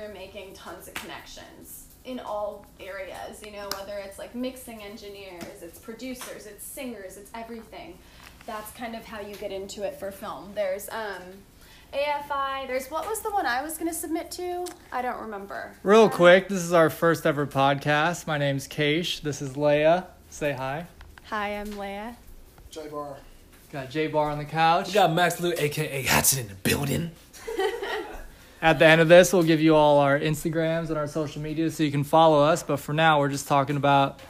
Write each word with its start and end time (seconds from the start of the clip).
you're 0.00 0.12
making 0.12 0.54
tons 0.54 0.88
of 0.88 0.94
connections 0.94 1.84
in 2.04 2.20
all 2.20 2.64
areas, 2.80 3.42
you 3.44 3.52
know, 3.52 3.68
whether 3.76 3.98
it's 3.98 4.18
like 4.18 4.34
mixing 4.34 4.82
engineers, 4.82 5.62
it's 5.62 5.78
producers, 5.78 6.46
it's 6.46 6.64
singers, 6.64 7.16
it's 7.16 7.30
everything. 7.34 7.98
That's 8.46 8.70
kind 8.72 8.94
of 8.94 9.04
how 9.04 9.20
you 9.20 9.34
get 9.36 9.52
into 9.52 9.82
it 9.82 9.96
for 9.96 10.10
film. 10.10 10.52
There's 10.54 10.88
um, 10.88 11.22
AFI, 11.92 12.66
there's 12.66 12.90
what 12.90 13.06
was 13.06 13.20
the 13.20 13.30
one 13.30 13.44
I 13.44 13.62
was 13.62 13.76
going 13.76 13.90
to 13.90 13.94
submit 13.94 14.30
to? 14.32 14.66
I 14.90 15.02
don't 15.02 15.20
remember. 15.20 15.74
Real 15.82 16.08
quick, 16.08 16.48
this 16.48 16.62
is 16.62 16.72
our 16.72 16.88
first 16.88 17.26
ever 17.26 17.46
podcast. 17.46 18.26
My 18.26 18.38
name's 18.38 18.66
Keish. 18.66 19.20
This 19.20 19.42
is 19.42 19.50
Leia. 19.50 20.06
Say 20.30 20.52
hi. 20.52 20.86
Hi, 21.24 21.58
I'm 21.58 21.68
Leia. 21.72 22.14
J 22.70 22.88
Bar. 22.88 23.16
Got 23.70 23.90
J 23.90 24.06
Bar 24.06 24.30
on 24.30 24.38
the 24.38 24.46
couch. 24.46 24.88
We 24.88 24.94
got 24.94 25.12
Max 25.12 25.40
Lou, 25.40 25.52
aka 25.58 26.04
Hatson, 26.04 26.38
in 26.38 26.48
the 26.48 26.54
building. 26.54 27.10
At 28.60 28.78
the 28.78 28.86
end 28.86 29.00
of 29.00 29.08
this, 29.08 29.32
we'll 29.32 29.44
give 29.44 29.60
you 29.60 29.76
all 29.76 29.98
our 29.98 30.18
Instagrams 30.18 30.88
and 30.88 30.98
our 30.98 31.06
social 31.06 31.40
media 31.40 31.70
so 31.70 31.82
you 31.84 31.92
can 31.92 32.04
follow 32.04 32.42
us. 32.42 32.62
But 32.62 32.78
for 32.78 32.92
now, 32.92 33.20
we're 33.20 33.28
just 33.28 33.46
talking 33.46 33.76
about 33.76 34.20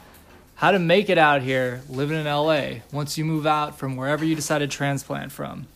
how 0.55 0.71
to 0.71 0.79
make 0.79 1.09
it 1.09 1.17
out 1.17 1.41
here 1.41 1.81
living 1.89 2.19
in 2.19 2.25
LA 2.25 2.81
once 2.91 3.17
you 3.17 3.25
move 3.25 3.47
out 3.47 3.79
from 3.79 3.95
wherever 3.95 4.23
you 4.23 4.35
decide 4.35 4.59
to 4.59 4.67
transplant 4.67 5.31
from. 5.31 5.67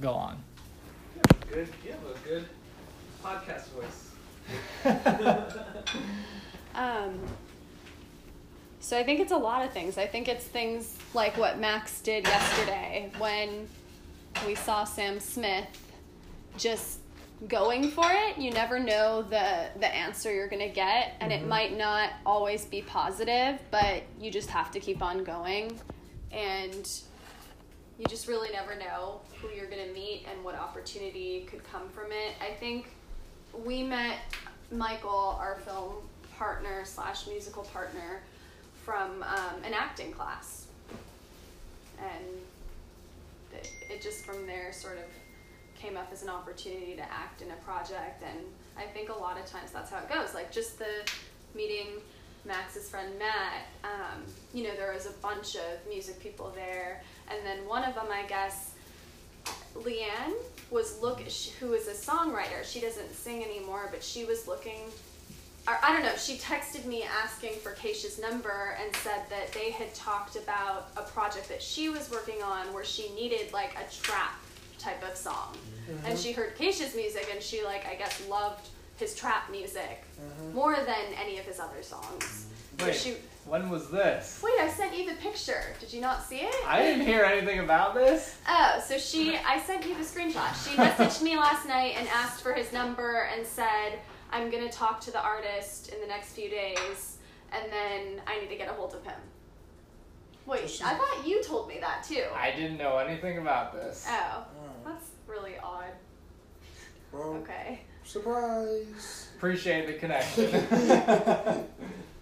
Go 0.00 0.12
on. 0.12 0.38
Good, 1.50 1.68
you 1.84 1.92
have 1.92 2.00
a 2.04 2.28
good 2.28 2.46
podcast 3.22 3.66
voice. 3.68 4.10
Um, 6.76 7.18
so 8.80 8.98
I 8.98 9.02
think 9.02 9.18
it's 9.18 9.32
a 9.32 9.36
lot 9.36 9.64
of 9.64 9.72
things. 9.72 9.96
I 9.96 10.06
think 10.06 10.28
it's 10.28 10.44
things 10.44 10.96
like 11.14 11.36
what 11.38 11.58
Max 11.58 12.00
did 12.02 12.24
yesterday 12.24 13.10
when 13.18 13.66
we 14.46 14.54
saw 14.54 14.84
Sam 14.84 15.18
Smith 15.18 15.66
just 16.58 16.98
going 17.48 17.90
for 17.90 18.06
it. 18.10 18.38
You 18.38 18.50
never 18.50 18.78
know 18.78 19.22
the 19.22 19.68
the 19.78 19.94
answer 19.94 20.32
you're 20.32 20.48
going 20.48 20.66
to 20.66 20.74
get 20.74 21.14
and 21.20 21.32
it 21.32 21.46
might 21.46 21.76
not 21.76 22.10
always 22.24 22.64
be 22.64 22.82
positive, 22.82 23.58
but 23.70 24.02
you 24.20 24.30
just 24.30 24.50
have 24.50 24.70
to 24.72 24.80
keep 24.80 25.02
on 25.02 25.22
going 25.22 25.78
and 26.32 26.88
you 27.98 28.06
just 28.06 28.28
really 28.28 28.50
never 28.52 28.74
know 28.74 29.20
who 29.40 29.48
you're 29.48 29.68
going 29.68 29.86
to 29.86 29.92
meet 29.92 30.26
and 30.30 30.42
what 30.44 30.54
opportunity 30.54 31.46
could 31.50 31.62
come 31.70 31.88
from 31.88 32.06
it. 32.10 32.34
I 32.40 32.52
think 32.54 32.88
we 33.64 33.82
met 33.82 34.18
Michael, 34.70 35.36
our 35.40 35.56
film 35.64 35.94
partner 36.36 36.84
slash 36.84 37.26
musical 37.26 37.62
partner, 37.64 38.20
from 38.84 39.22
um, 39.24 39.64
an 39.64 39.74
acting 39.74 40.12
class, 40.12 40.66
and 41.98 42.24
it, 43.52 43.68
it 43.90 44.02
just 44.02 44.24
from 44.24 44.46
there 44.46 44.72
sort 44.72 44.98
of 44.98 45.04
came 45.80 45.96
up 45.96 46.08
as 46.12 46.22
an 46.22 46.28
opportunity 46.28 46.94
to 46.94 47.02
act 47.02 47.42
in 47.42 47.50
a 47.50 47.56
project. 47.64 48.22
And 48.22 48.40
I 48.76 48.82
think 48.82 49.08
a 49.08 49.18
lot 49.18 49.38
of 49.38 49.46
times 49.46 49.70
that's 49.72 49.90
how 49.90 49.98
it 49.98 50.08
goes. 50.08 50.34
Like 50.34 50.52
just 50.52 50.78
the 50.78 51.08
meeting 51.54 51.86
Max's 52.46 52.88
friend 52.88 53.18
Matt. 53.18 53.66
Um, 53.84 54.22
you 54.54 54.64
know, 54.64 54.74
there 54.76 54.92
was 54.92 55.06
a 55.06 55.12
bunch 55.22 55.56
of 55.56 55.88
music 55.88 56.20
people 56.20 56.52
there, 56.54 57.02
and 57.28 57.44
then 57.44 57.66
one 57.66 57.84
of 57.84 57.94
them, 57.94 58.06
I 58.10 58.26
guess. 58.26 58.72
Leanne 59.76 60.32
was 60.70 61.00
look 61.00 61.20
who 61.60 61.74
is 61.74 61.86
a 61.86 61.92
songwriter. 61.92 62.64
She 62.64 62.80
doesn't 62.80 63.14
sing 63.14 63.44
anymore, 63.44 63.88
but 63.92 64.02
she 64.02 64.24
was 64.24 64.48
looking. 64.48 64.80
Or, 65.68 65.76
I 65.82 65.92
don't 65.92 66.02
know. 66.02 66.16
She 66.16 66.36
texted 66.36 66.84
me 66.86 67.02
asking 67.02 67.58
for 67.58 67.72
Keisha's 67.72 68.18
number 68.20 68.76
and 68.82 68.94
said 68.96 69.22
that 69.30 69.52
they 69.52 69.70
had 69.70 69.92
talked 69.94 70.36
about 70.36 70.90
a 70.96 71.02
project 71.02 71.48
that 71.48 71.60
she 71.60 71.88
was 71.88 72.10
working 72.10 72.42
on 72.42 72.72
where 72.72 72.84
she 72.84 73.12
needed 73.14 73.52
like 73.52 73.74
a 73.74 73.92
trap 73.92 74.40
type 74.78 75.02
of 75.08 75.16
song, 75.16 75.56
mm-hmm. 75.90 76.06
and 76.06 76.18
she 76.18 76.32
heard 76.32 76.56
Keisha's 76.56 76.94
music 76.94 77.28
and 77.32 77.42
she 77.42 77.64
like 77.64 77.86
I 77.86 77.94
guess 77.94 78.26
loved 78.28 78.68
his 78.98 79.14
trap 79.14 79.50
music 79.50 80.04
mm-hmm. 80.20 80.54
more 80.54 80.74
than 80.76 81.14
any 81.20 81.38
of 81.38 81.44
his 81.44 81.60
other 81.60 81.82
songs. 81.82 82.46
Mm-hmm. 82.78 82.80
So 82.80 82.86
Wait, 82.86 82.94
she, 82.94 83.14
when 83.46 83.70
was 83.70 83.90
this? 83.90 84.42
wait, 84.44 84.60
I 84.60 84.68
sent 84.68 84.96
you 84.96 85.08
the 85.08 85.16
picture. 85.16 85.62
Did 85.80 85.92
you 85.92 86.00
not 86.00 86.22
see 86.22 86.40
it? 86.40 86.54
I 86.66 86.82
didn't 86.82 87.06
hear 87.06 87.24
anything 87.24 87.60
about 87.60 87.94
this. 87.94 88.36
Oh, 88.48 88.82
so 88.86 88.98
she, 88.98 89.36
I 89.36 89.58
sent 89.60 89.86
you 89.86 89.94
the 89.94 90.02
screenshot. 90.02 90.52
She 90.68 90.76
messaged 90.76 91.22
me 91.22 91.36
last 91.36 91.66
night 91.66 91.94
and 91.96 92.06
asked 92.08 92.42
for 92.42 92.52
his 92.52 92.72
number 92.72 93.28
and 93.34 93.46
said, 93.46 93.98
I'm 94.30 94.50
going 94.50 94.68
to 94.68 94.70
talk 94.70 95.00
to 95.02 95.10
the 95.10 95.22
artist 95.22 95.88
in 95.88 96.00
the 96.00 96.06
next 96.06 96.32
few 96.32 96.50
days 96.50 97.16
and 97.52 97.72
then 97.72 98.20
I 98.26 98.40
need 98.40 98.48
to 98.48 98.56
get 98.56 98.68
a 98.68 98.72
hold 98.72 98.94
of 98.94 99.04
him. 99.04 99.18
Wait, 100.46 100.80
I 100.84 100.94
thought 100.94 101.26
you 101.26 101.42
told 101.42 101.68
me 101.68 101.78
that 101.80 102.04
too. 102.04 102.24
I 102.34 102.52
didn't 102.52 102.76
know 102.78 102.98
anything 102.98 103.38
about 103.38 103.72
this. 103.72 104.06
Oh, 104.08 104.44
hmm. 104.58 104.88
that's 104.88 105.06
really 105.26 105.54
odd. 105.62 105.90
Well, 107.12 107.34
Okay. 107.42 107.80
surprise. 108.04 109.28
Appreciate 109.36 109.86
the 109.86 109.94
connection. 109.94 110.50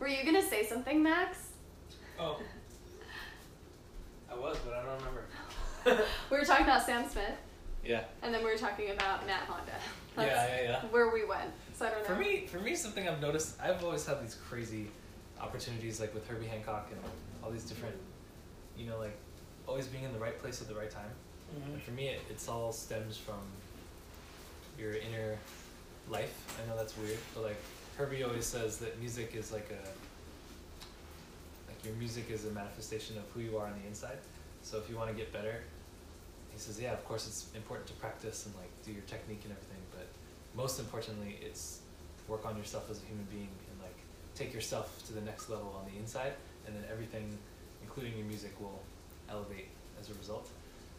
Were 0.01 0.09
you 0.09 0.23
going 0.23 0.35
to 0.41 0.43
say 0.49 0.65
something, 0.67 1.03
Max? 1.03 1.39
Oh. 2.19 2.41
I 4.31 4.35
was, 4.37 4.56
but 4.65 4.75
I 4.75 4.83
don't 4.85 4.99
remember. 4.99 6.05
We 6.31 6.39
were 6.39 6.45
talking 6.45 6.65
about 6.65 6.85
Sam 6.87 7.06
Smith 7.09 7.37
Yeah. 7.85 8.05
and 8.23 8.33
then 8.33 8.43
we 8.43 8.51
were 8.51 8.56
talking 8.56 8.91
about 8.91 9.27
Matt 9.27 9.43
Honda. 9.43 9.73
Yeah, 10.17 10.25
That's 10.25 10.53
yeah, 10.62 10.62
yeah. 10.62 10.81
where 10.91 11.11
we 11.12 11.25
went. 11.27 11.51
So 11.75 11.85
I 11.87 11.91
don't 11.91 11.99
know. 12.01 12.05
For 12.06 12.17
me, 12.17 12.47
for 12.47 12.59
me, 12.59 12.75
something 12.75 13.06
I've 13.06 13.21
noticed, 13.21 13.61
I've 13.61 13.85
always 13.85 14.06
had 14.06 14.23
these 14.23 14.35
crazy 14.49 14.87
opportunities, 15.41 16.01
like 16.01 16.15
with 16.15 16.27
Herbie 16.27 16.47
Hancock 16.47 16.89
and 16.91 17.01
all 17.43 17.51
these 17.51 17.65
different, 17.65 17.97
you 18.79 18.87
know, 18.87 18.99
like 18.99 19.17
always 19.67 19.87
being 19.87 20.05
in 20.05 20.12
the 20.12 20.19
right 20.19 20.39
place 20.39 20.61
at 20.61 20.69
the 20.69 20.75
right 20.75 20.91
time. 20.91 21.11
Mm-hmm. 21.55 21.75
And 21.75 21.83
for 21.83 21.91
me, 21.93 22.09
it 22.09 22.21
it's 22.31 22.49
all 22.49 22.73
stems 22.73 23.17
from 23.17 23.41
your 24.79 24.93
inner 24.93 25.39
life. 26.11 26.35
I 26.62 26.69
know 26.69 26.77
that's 26.77 26.97
weird, 26.99 27.19
but 27.35 27.45
like 27.45 27.57
Herbie 27.97 28.23
always 28.25 28.45
says 28.45 28.79
that 28.79 28.99
music 29.01 29.35
is 29.35 29.53
like 29.53 29.71
a, 29.71 29.83
like 31.69 31.85
your 31.85 31.95
music 31.95 32.31
is 32.31 32.45
a 32.45 32.51
manifestation 32.51 33.17
of 33.17 33.25
who 33.33 33.41
you 33.41 33.57
are 33.57 33.67
on 33.67 33.75
the 33.81 33.87
inside. 33.87 34.19
So 34.62 34.79
if 34.79 34.89
you 34.91 34.97
want 34.97 35.11
to 35.11 35.17
get 35.17 35.33
better, 35.33 35.61
he 36.53 36.59
says, 36.59 36.81
yeah, 36.81 36.93
of 36.93 37.05
course 37.05 37.27
it's 37.27 37.47
important 37.55 37.87
to 37.89 37.95
practice 37.95 38.47
and 38.47 38.55
like 38.56 38.71
do 38.85 38.93
your 38.93 39.03
technique 39.03 39.41
and 39.45 39.53
everything, 39.53 39.83
but 39.91 40.06
most 40.56 40.79
importantly, 40.79 41.39
it's 41.43 41.81
work 42.29 42.47
on 42.47 42.56
yourself 42.56 42.91
as 42.91 43.03
a 43.03 43.06
human 43.06 43.27
being 43.31 43.49
and 43.71 43.81
like 43.83 43.97
take 44.35 44.55
yourself 44.55 45.03
to 45.06 45.12
the 45.12 45.21
next 45.21 45.51
level 45.51 45.75
on 45.79 45.91
the 45.91 45.99
inside, 45.99 46.33
and 46.67 46.75
then 46.75 46.85
everything, 46.91 47.39
including 47.84 48.17
your 48.17 48.27
music, 48.27 48.53
will 48.61 48.81
elevate 49.28 49.69
as 50.00 50.11
a 50.11 50.15
result. 50.15 50.49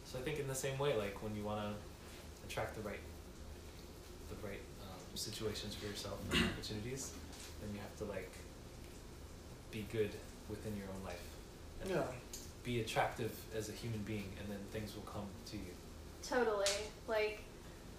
So 0.05 0.19
I 0.19 0.21
think 0.21 0.39
in 0.39 0.47
the 0.47 0.55
same 0.55 0.77
way, 0.77 0.95
like 0.97 1.21
when 1.23 1.35
you 1.35 1.43
want 1.43 1.59
to 1.61 1.73
attract 2.47 2.75
the 2.75 2.81
right, 2.81 2.99
the 4.29 4.47
right 4.47 4.61
um, 4.83 4.99
situations 5.15 5.75
for 5.75 5.87
yourself 5.87 6.17
and 6.31 6.43
opportunities, 6.45 7.11
then 7.61 7.69
you 7.73 7.79
have 7.81 7.95
to 7.97 8.05
like 8.05 8.31
be 9.71 9.85
good 9.91 10.11
within 10.49 10.77
your 10.77 10.87
own 10.95 11.03
life 11.03 11.25
and 11.81 11.89
Yeah. 11.89 12.03
be 12.63 12.81
attractive 12.81 13.31
as 13.55 13.69
a 13.69 13.71
human 13.71 14.01
being, 14.03 14.31
and 14.39 14.49
then 14.49 14.59
things 14.71 14.95
will 14.95 15.03
come 15.11 15.27
to 15.47 15.57
you. 15.57 15.73
Totally. 16.23 16.65
Like 17.07 17.41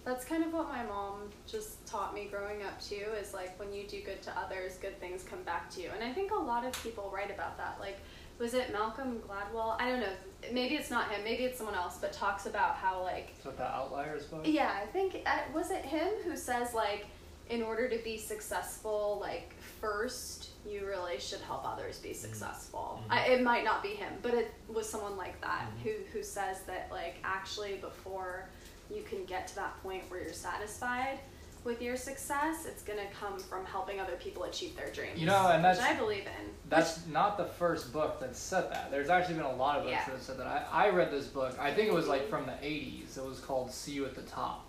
that's 0.05 0.25
kind 0.25 0.45
of 0.45 0.53
what 0.53 0.69
my 0.69 0.85
mom 0.85 1.29
just 1.49 1.85
taught 1.85 2.15
me 2.15 2.29
growing 2.31 2.63
up 2.63 2.81
too 2.81 3.05
is 3.21 3.35
like 3.35 3.59
when 3.59 3.73
you 3.73 3.83
do 3.89 4.01
good 4.03 4.23
to 4.23 4.39
others, 4.39 4.79
good 4.81 4.99
things 5.01 5.25
come 5.25 5.43
back 5.43 5.69
to 5.71 5.83
you. 5.83 5.91
And 5.93 6.05
I 6.05 6.13
think 6.13 6.31
a 6.31 6.35
lot 6.37 6.65
of 6.65 6.73
people 6.85 7.11
write 7.13 7.33
about 7.33 7.57
that. 7.59 7.79
Like 7.81 7.99
was 8.39 8.55
it 8.55 8.73
Malcolm 8.73 9.21
Gladwell? 9.21 9.77
I 9.81 9.89
don't 9.91 10.01
know. 10.01 10.13
Maybe 10.53 10.75
it's 10.77 10.91
not 10.91 11.11
him, 11.11 11.25
maybe 11.25 11.45
it's 11.45 11.59
someone 11.59 11.75
else, 11.75 11.99
but 12.01 12.13
talks 12.13 12.47
about 12.47 12.77
how 12.77 13.03
like 13.03 13.31
Is 13.39 13.45
that 13.45 13.57
the 13.57 13.65
Outliers 13.65 14.25
book? 14.27 14.43
yeah, 14.45 14.79
I 14.83 14.87
think 14.87 15.23
uh, 15.27 15.39
was 15.55 15.71
it 15.71 15.85
him 15.85 16.09
who 16.25 16.37
says 16.37 16.75
like 16.75 17.07
in 17.49 17.63
order 17.63 17.89
to 17.89 17.99
be 18.05 18.19
successful, 18.19 19.19
like 19.21 19.55
first 19.81 20.51
you 20.69 20.85
really 20.87 21.19
should 21.21 21.41
help 21.41 21.65
others 21.65 21.99
be 21.99 22.13
successful. 22.13 23.01
Mhm. 23.09 23.13
I, 23.13 23.27
it 23.29 23.43
might 23.43 23.65
not 23.65 23.83
be 23.83 23.91
him, 23.91 24.13
but 24.23 24.35
it 24.35 24.53
was 24.69 24.89
someone 24.89 25.17
like 25.17 25.41
that 25.41 25.67
Mhm. 25.71 25.83
who 25.83 25.91
who 26.13 26.23
says 26.23 26.63
that 26.67 26.89
like 26.91 27.17
actually 27.25 27.77
before 27.77 28.49
you 28.91 29.03
can 29.03 29.25
get 29.25 29.47
to 29.49 29.55
that 29.57 29.81
point 29.83 30.05
where 30.11 30.21
you're 30.23 30.33
satisfied 30.33 31.19
with 31.67 31.83
your 31.83 31.97
success, 31.97 32.65
it's 32.65 32.83
gonna 32.83 33.07
come 33.21 33.39
from 33.39 33.67
helping 33.67 34.01
other 34.01 34.17
people 34.17 34.45
achieve 34.45 34.75
their 34.77 34.91
dreams. 34.91 35.19
You 35.21 35.27
know, 35.27 35.49
and 35.49 35.63
that's- 35.63 35.77
which 35.79 35.97
I 35.97 35.99
believe 35.99 36.27
in. 36.27 36.55
That's 36.69 37.05
not 37.09 37.37
the 37.37 37.45
first 37.45 37.93
book 37.93 38.21
that 38.21 38.35
said 38.35 38.71
that. 38.73 38.91
There's 38.91 39.11
actually 39.11 39.35
been 39.35 39.45
a 39.45 39.55
lot 39.57 39.77
of 39.79 39.83
books 39.85 39.93
Yeah. 39.93 40.05
that 40.07 40.13
have 40.13 40.23
said 40.23 40.39
that. 40.39 40.47
I, 40.47 40.87
I 40.87 40.89
read 40.91 41.11
this 41.11 41.27
book. 41.27 41.59
I 41.59 41.75
think 41.75 41.89
it 41.89 41.95
was 41.95 42.09
like 42.09 42.29
from 42.31 42.47
the 42.47 42.53
80s. 42.53 43.19
It 43.19 43.25
was 43.25 43.41
called 43.41 43.71
See 43.71 43.93
You 43.93 44.07
at 44.07 44.15
the 44.15 44.23
Top. 44.23 44.65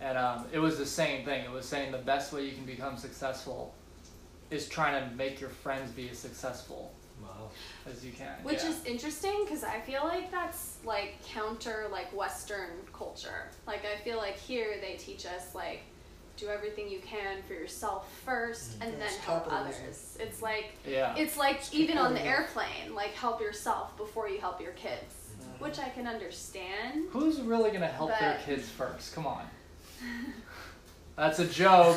And 0.00 0.16
um, 0.18 0.46
it 0.52 0.58
was 0.58 0.78
the 0.78 0.86
same 0.86 1.24
thing. 1.24 1.44
It 1.44 1.50
was 1.50 1.66
saying 1.66 1.92
the 1.92 1.98
best 1.98 2.32
way 2.32 2.44
you 2.44 2.52
can 2.52 2.64
become 2.64 2.96
successful 2.96 3.74
is 4.50 4.68
trying 4.68 5.08
to 5.08 5.14
make 5.16 5.40
your 5.40 5.50
friends 5.50 5.90
be 5.90 6.08
as 6.08 6.18
successful 6.18 6.92
Wow. 7.20 7.50
as 7.90 8.04
you 8.04 8.12
can. 8.12 8.32
Which 8.44 8.62
yeah. 8.62 8.70
is 8.70 8.84
interesting 8.84 9.44
because 9.44 9.64
I 9.64 9.80
feel 9.80 10.04
like 10.04 10.30
that's 10.30 10.76
like 10.84 11.16
counter 11.24 11.86
like 11.90 12.14
Western 12.16 12.70
culture. 12.92 13.50
Like 13.66 13.82
I 13.84 13.98
feel 14.04 14.16
like 14.18 14.36
here 14.36 14.76
they 14.80 14.94
teach 14.94 15.26
us 15.26 15.54
like 15.54 15.80
do 16.38 16.48
everything 16.48 16.88
you 16.88 17.00
can 17.00 17.42
for 17.46 17.52
yourself 17.54 18.10
first 18.24 18.72
and 18.80 18.92
Yeah, 18.92 18.98
then 19.00 19.18
help 19.20 19.44
capitalism. 19.48 19.82
others. 19.84 20.16
It's 20.20 20.40
like 20.40 20.72
Yeah. 20.86 21.14
it's 21.16 21.36
like 21.36 21.60
even 21.74 21.98
on 21.98 22.14
the 22.14 22.20
competitive. 22.20 22.56
airplane, 22.56 22.94
like 22.94 23.10
help 23.14 23.40
yourself 23.40 23.96
before 23.96 24.28
you 24.28 24.38
help 24.40 24.60
your 24.60 24.72
kids. 24.72 25.14
Which 25.58 25.80
I 25.80 25.88
can 25.88 26.06
understand. 26.06 27.06
Who's 27.10 27.40
really 27.40 27.70
gonna 27.72 27.88
help 27.88 28.10
their 28.20 28.38
kids 28.46 28.68
first? 28.68 29.12
Come 29.14 29.26
on. 29.26 29.44
That's 31.16 31.40
a 31.40 31.46
joke. 31.46 31.96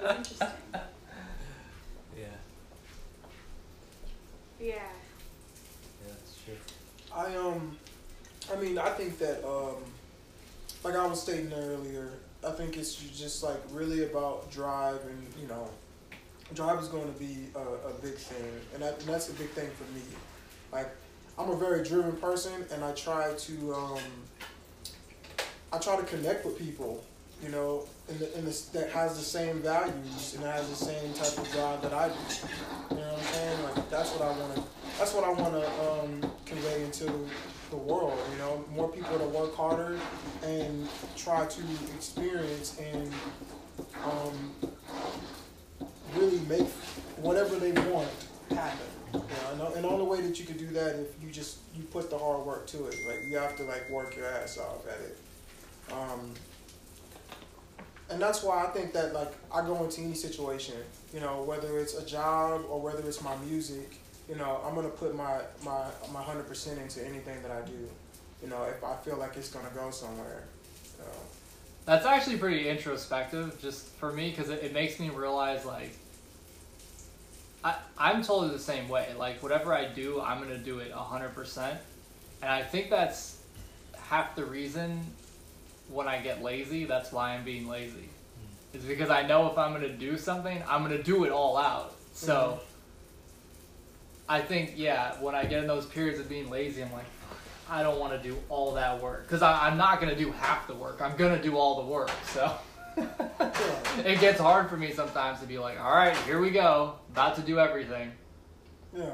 Interesting. 0.00 0.48
Yeah, 2.16 2.26
Yeah. 4.60 4.66
yeah, 4.66 4.78
that's 6.06 6.36
true. 6.44 6.54
I 7.14 7.34
um, 7.36 7.76
I 8.52 8.56
mean, 8.60 8.78
I 8.78 8.90
think 8.90 9.18
that 9.18 9.44
um, 9.46 9.76
like 10.88 10.96
I 10.96 11.06
was 11.06 11.20
stating 11.20 11.52
earlier, 11.52 12.10
I 12.46 12.50
think 12.52 12.76
it's 12.76 12.94
just 12.94 13.42
like 13.42 13.60
really 13.72 14.04
about 14.04 14.50
drive, 14.50 15.00
and 15.06 15.26
you 15.40 15.46
know, 15.46 15.68
drive 16.54 16.80
is 16.80 16.88
going 16.88 17.12
to 17.12 17.18
be 17.18 17.48
a, 17.54 17.88
a 17.88 17.92
big 18.00 18.14
thing, 18.14 18.52
and, 18.72 18.82
that, 18.82 18.98
and 19.00 19.08
that's 19.08 19.28
a 19.28 19.34
big 19.34 19.50
thing 19.50 19.68
for 19.70 19.84
me. 19.92 20.02
Like, 20.72 20.88
I'm 21.38 21.50
a 21.50 21.56
very 21.56 21.84
driven 21.84 22.12
person, 22.12 22.64
and 22.72 22.82
I 22.82 22.92
try 22.92 23.34
to 23.34 23.74
um, 23.74 24.00
I 25.72 25.78
try 25.78 25.96
to 25.96 26.04
connect 26.04 26.46
with 26.46 26.58
people, 26.58 27.04
you 27.42 27.50
know, 27.50 27.84
in 28.08 28.18
the, 28.18 28.38
in 28.38 28.44
the, 28.46 28.62
that 28.72 28.90
has 28.90 29.18
the 29.18 29.24
same 29.24 29.60
values 29.60 30.34
and 30.36 30.44
has 30.44 30.68
the 30.70 30.84
same 30.86 31.12
type 31.12 31.36
of 31.36 31.52
drive 31.52 31.82
that 31.82 31.92
I 31.92 32.08
do. 32.08 32.14
You 32.90 32.96
know 32.96 33.08
what 33.08 33.18
I'm 33.18 33.24
saying? 33.24 33.62
Like 33.64 33.90
that's 33.90 34.10
what 34.12 34.22
I 34.22 34.38
want 34.38 34.54
to. 34.54 34.62
That's 34.98 35.12
what 35.12 35.24
I 35.24 35.32
want 35.32 35.54
to 35.54 35.66
um, 35.90 36.32
convey 36.46 36.82
into 36.82 37.12
the 37.70 37.76
world. 37.76 38.18
You 38.32 38.38
know, 38.38 38.64
more 38.74 38.88
people 38.88 39.18
to 39.18 39.24
work 39.26 39.54
harder 39.54 39.98
and 40.44 40.88
try 41.16 41.46
to 41.46 41.62
experience 41.94 42.78
and 42.78 43.12
um, 44.04 44.52
really 46.16 46.40
make 46.48 46.68
whatever 47.18 47.56
they 47.56 47.72
want 47.90 48.08
happen. 48.50 48.86
You 49.12 49.20
know, 49.58 49.72
and 49.74 49.84
the- 49.84 49.88
only 49.88 50.06
way 50.06 50.20
that 50.20 50.38
you 50.38 50.44
can 50.44 50.56
do 50.56 50.66
that 50.68 50.96
if 50.96 51.22
you 51.22 51.30
just 51.30 51.58
you 51.76 51.82
put 51.84 52.10
the 52.10 52.18
hard 52.18 52.44
work 52.44 52.66
to 52.68 52.86
it. 52.86 52.96
Like 53.06 53.20
you 53.28 53.36
have 53.38 53.56
to 53.56 53.64
like 53.64 53.88
work 53.90 54.16
your 54.16 54.26
ass 54.26 54.58
off 54.58 54.86
at 54.86 55.00
it. 55.00 55.18
Um, 55.92 56.34
and 58.10 58.20
that's 58.20 58.42
why 58.42 58.64
I 58.64 58.68
think 58.68 58.92
that 58.94 59.12
like 59.14 59.32
I 59.52 59.62
go 59.66 59.82
into 59.84 60.00
any 60.00 60.14
situation, 60.14 60.74
you 61.12 61.20
know, 61.20 61.42
whether 61.42 61.78
it's 61.78 61.94
a 61.94 62.04
job 62.06 62.62
or 62.68 62.80
whether 62.80 63.06
it's 63.06 63.22
my 63.22 63.36
music, 63.46 63.98
you 64.28 64.36
know, 64.36 64.60
I'm 64.64 64.74
gonna 64.74 64.88
put 64.88 65.14
my 65.14 65.40
my 65.64 65.86
my 66.12 66.22
hundred 66.22 66.46
percent 66.46 66.78
into 66.78 67.04
anything 67.04 67.40
that 67.42 67.50
I 67.50 67.62
do. 67.62 67.88
You 68.42 68.48
know, 68.48 68.64
if 68.64 68.84
I 68.84 68.94
feel 68.96 69.16
like 69.16 69.36
it's 69.36 69.50
gonna 69.50 69.70
go 69.74 69.90
somewhere. 69.90 70.44
So, 70.96 71.04
That's 71.86 72.04
actually 72.04 72.36
pretty 72.36 72.68
introspective, 72.68 73.60
just 73.60 73.86
for 73.94 74.12
me, 74.12 74.30
because 74.30 74.50
it, 74.50 74.62
it 74.62 74.72
makes 74.74 75.00
me 75.00 75.08
realize 75.08 75.64
like 75.64 75.96
I 77.64 77.76
I'm 77.96 78.22
totally 78.22 78.50
the 78.50 78.58
same 78.58 78.88
way. 78.88 79.08
Like 79.18 79.42
whatever 79.42 79.72
I 79.72 79.86
do, 79.86 80.20
I'm 80.20 80.42
gonna 80.42 80.58
do 80.58 80.80
it 80.80 80.92
hundred 80.92 81.34
percent, 81.34 81.78
and 82.42 82.50
I 82.50 82.62
think 82.62 82.90
that's 82.90 83.40
half 83.96 84.36
the 84.36 84.44
reason 84.44 85.00
when 85.88 86.06
I 86.06 86.20
get 86.20 86.42
lazy. 86.42 86.84
That's 86.84 87.12
why 87.12 87.34
I'm 87.34 87.44
being 87.44 87.66
lazy. 87.66 88.10
Hmm. 88.72 88.76
Is 88.76 88.84
because 88.84 89.08
I 89.08 89.26
know 89.26 89.50
if 89.50 89.56
I'm 89.56 89.72
gonna 89.72 89.88
do 89.88 90.18
something, 90.18 90.62
I'm 90.68 90.82
gonna 90.82 91.02
do 91.02 91.24
it 91.24 91.32
all 91.32 91.56
out. 91.56 91.94
So. 92.12 92.34
Mm-hmm. 92.34 92.64
I 94.28 94.40
think 94.40 94.74
yeah, 94.76 95.20
when 95.20 95.34
I 95.34 95.44
get 95.44 95.60
in 95.62 95.66
those 95.66 95.86
periods 95.86 96.20
of 96.20 96.28
being 96.28 96.50
lazy, 96.50 96.82
I'm 96.82 96.92
like, 96.92 97.06
I 97.70 97.82
don't 97.82 97.98
want 97.98 98.20
to 98.20 98.28
do 98.28 98.36
all 98.48 98.72
that 98.74 99.00
work 99.02 99.22
because 99.22 99.42
I'm 99.42 99.76
not 99.76 100.00
gonna 100.00 100.16
do 100.16 100.32
half 100.32 100.66
the 100.66 100.74
work. 100.74 101.00
I'm 101.00 101.16
gonna 101.16 101.42
do 101.42 101.56
all 101.56 101.82
the 101.82 101.90
work. 101.90 102.10
So 102.24 102.52
it 104.04 104.20
gets 104.20 104.40
hard 104.40 104.68
for 104.68 104.76
me 104.76 104.92
sometimes 104.92 105.40
to 105.40 105.46
be 105.46 105.58
like, 105.58 105.80
all 105.80 105.94
right, 105.94 106.16
here 106.18 106.40
we 106.40 106.50
go, 106.50 106.94
about 107.12 107.36
to 107.36 107.42
do 107.42 107.58
everything. 107.58 108.12
yeah. 108.96 109.10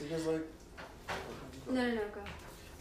Because 0.00 0.26
like. 0.26 0.42
No, 1.68 1.74
no, 1.74 1.94
no, 1.94 1.94
go. 1.94 2.20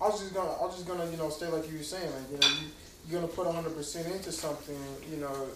I 0.01 0.07
was 0.07 0.19
just 0.21 0.33
gonna, 0.33 0.49
I 0.51 0.65
was 0.65 0.75
just 0.75 0.87
gonna, 0.87 1.09
you 1.09 1.17
know, 1.17 1.29
stay 1.29 1.47
like 1.47 1.69
you 1.71 1.77
were 1.77 1.83
saying, 1.83 2.11
like 2.11 2.31
you 2.31 2.37
know, 2.37 2.47
you 2.61 2.67
you're 3.07 3.21
gonna 3.21 3.31
put 3.31 3.47
hundred 3.47 3.75
percent 3.75 4.07
into 4.07 4.31
something, 4.31 4.77
you 5.09 5.17
know, 5.17 5.47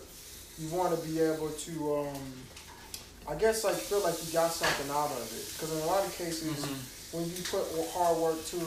you 0.60 0.70
want 0.70 0.98
to 0.98 1.08
be 1.08 1.20
able 1.20 1.50
to, 1.50 1.96
um, 1.96 2.18
I 3.28 3.36
guess, 3.36 3.64
like 3.64 3.76
feel 3.76 4.04
like 4.04 4.16
you 4.26 4.32
got 4.34 4.52
something 4.52 4.90
out 4.94 5.10
of 5.12 5.26
it, 5.34 5.46
because 5.54 5.72
in 5.76 5.82
a 5.84 5.86
lot 5.88 6.06
of 6.06 6.14
cases, 6.16 6.54
Mm-hmm. 6.66 7.18
when 7.18 7.26
you 7.30 7.42
put 7.50 7.64
hard 7.94 8.18
work 8.18 8.38
to 8.54 8.58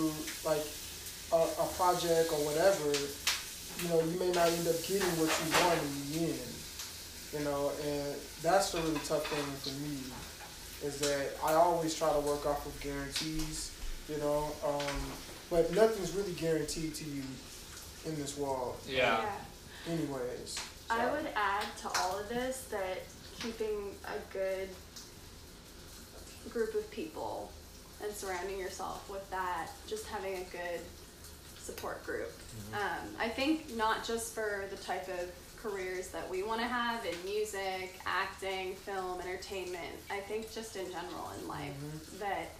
like 0.44 0.64
a, 1.32 1.62
a 1.62 1.66
project 1.78 2.32
or 2.32 2.40
whatever, 2.43 2.90
you 2.90 3.88
know, 3.90 4.00
you 4.02 4.19
may 4.19 4.32
not 4.32 4.49
end 4.49 4.66
up 4.66 4.78
getting 4.87 5.14
what 5.20 5.31
you 5.31 5.46
want 5.62 5.78
in 5.78 5.90
the 6.10 6.32
end, 6.34 6.52
you 7.34 7.40
know, 7.44 7.70
and 7.87 8.16
that's 8.43 8.72
the 8.72 8.81
really 8.81 8.99
tough 9.06 9.26
thing 9.31 9.46
for 9.62 9.75
me, 9.87 9.99
is 10.82 10.99
that 11.00 11.37
I 11.44 11.55
always 11.55 11.94
try 11.94 12.12
to 12.12 12.20
work 12.20 12.46
off 12.46 12.66
of 12.66 12.75
guarantees, 12.81 13.70
you 14.08 14.19
know, 14.19 14.50
um, 14.66 14.96
but 15.50 15.72
nothing's 15.75 16.14
really 16.14 16.32
guaranteed 16.32 16.94
to 16.96 17.05
you 17.05 17.22
in 18.06 18.16
this 18.16 18.37
world. 18.37 18.76
Yeah. 18.88 19.25
Anyways. 19.88 20.56
I 20.90 21.05
would 21.12 21.28
add 21.37 21.64
to 21.82 21.88
all 22.00 22.19
of 22.19 22.28
this 22.28 22.66
that 22.70 23.02
keeping 23.40 23.94
a 24.05 24.32
good 24.32 24.69
group 26.50 26.75
of 26.75 26.90
people 26.90 27.50
and 28.02 28.12
surrounding 28.12 28.58
yourself 28.58 29.08
with 29.11 29.29
that, 29.31 29.70
just 29.87 30.06
having 30.06 30.35
a 30.35 30.44
good 30.52 30.81
support 31.58 32.05
group. 32.05 32.32
Um, 32.73 33.08
I 33.20 33.29
think 33.29 33.75
not 33.76 34.05
just 34.05 34.35
for 34.35 34.64
the 34.70 34.76
type 34.76 35.08
of 35.08 35.31
careers 35.62 36.08
that 36.08 36.29
we 36.31 36.43
want 36.43 36.61
to 36.61 36.67
have 36.67 37.05
in 37.05 37.14
music, 37.25 38.00
acting, 38.06 38.75
film, 38.75 39.20
entertainment. 39.20 39.96
I 40.11 40.20
think 40.20 40.52
just 40.52 40.76
in 40.76 40.87
general 40.87 41.32
in 41.41 41.49
life 41.49 41.75
that 42.20 42.50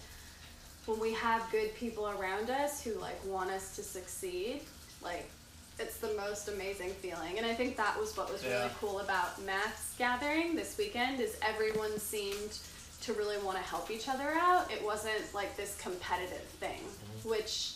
when 0.85 0.99
we 0.99 1.13
have 1.13 1.49
good 1.51 1.73
people 1.75 2.07
around 2.07 2.49
us 2.49 2.81
who 2.83 2.99
like 2.99 3.23
want 3.25 3.49
us 3.51 3.75
to 3.77 3.83
succeed, 3.83 4.61
like 5.01 5.29
it's 5.79 5.97
the 5.97 6.13
most 6.15 6.47
amazing 6.47 6.91
feeling. 6.91 7.37
And 7.37 7.45
I 7.45 7.53
think 7.53 7.77
that 7.77 7.99
was 7.99 8.15
what 8.17 8.31
was 8.31 8.43
really 8.45 8.69
cool 8.79 8.99
about 8.99 9.41
Matt's 9.45 9.95
gathering 9.97 10.55
this 10.55 10.77
weekend 10.77 11.19
is 11.19 11.37
everyone 11.41 11.97
seemed 11.99 12.57
to 13.01 13.13
really 13.13 13.37
want 13.37 13.57
to 13.57 13.63
help 13.63 13.89
each 13.89 14.09
other 14.09 14.31
out. 14.35 14.69
It 14.71 14.83
wasn't 14.83 15.33
like 15.33 15.55
this 15.55 15.77
competitive 15.81 16.43
thing, 16.59 16.81
which 17.23 17.75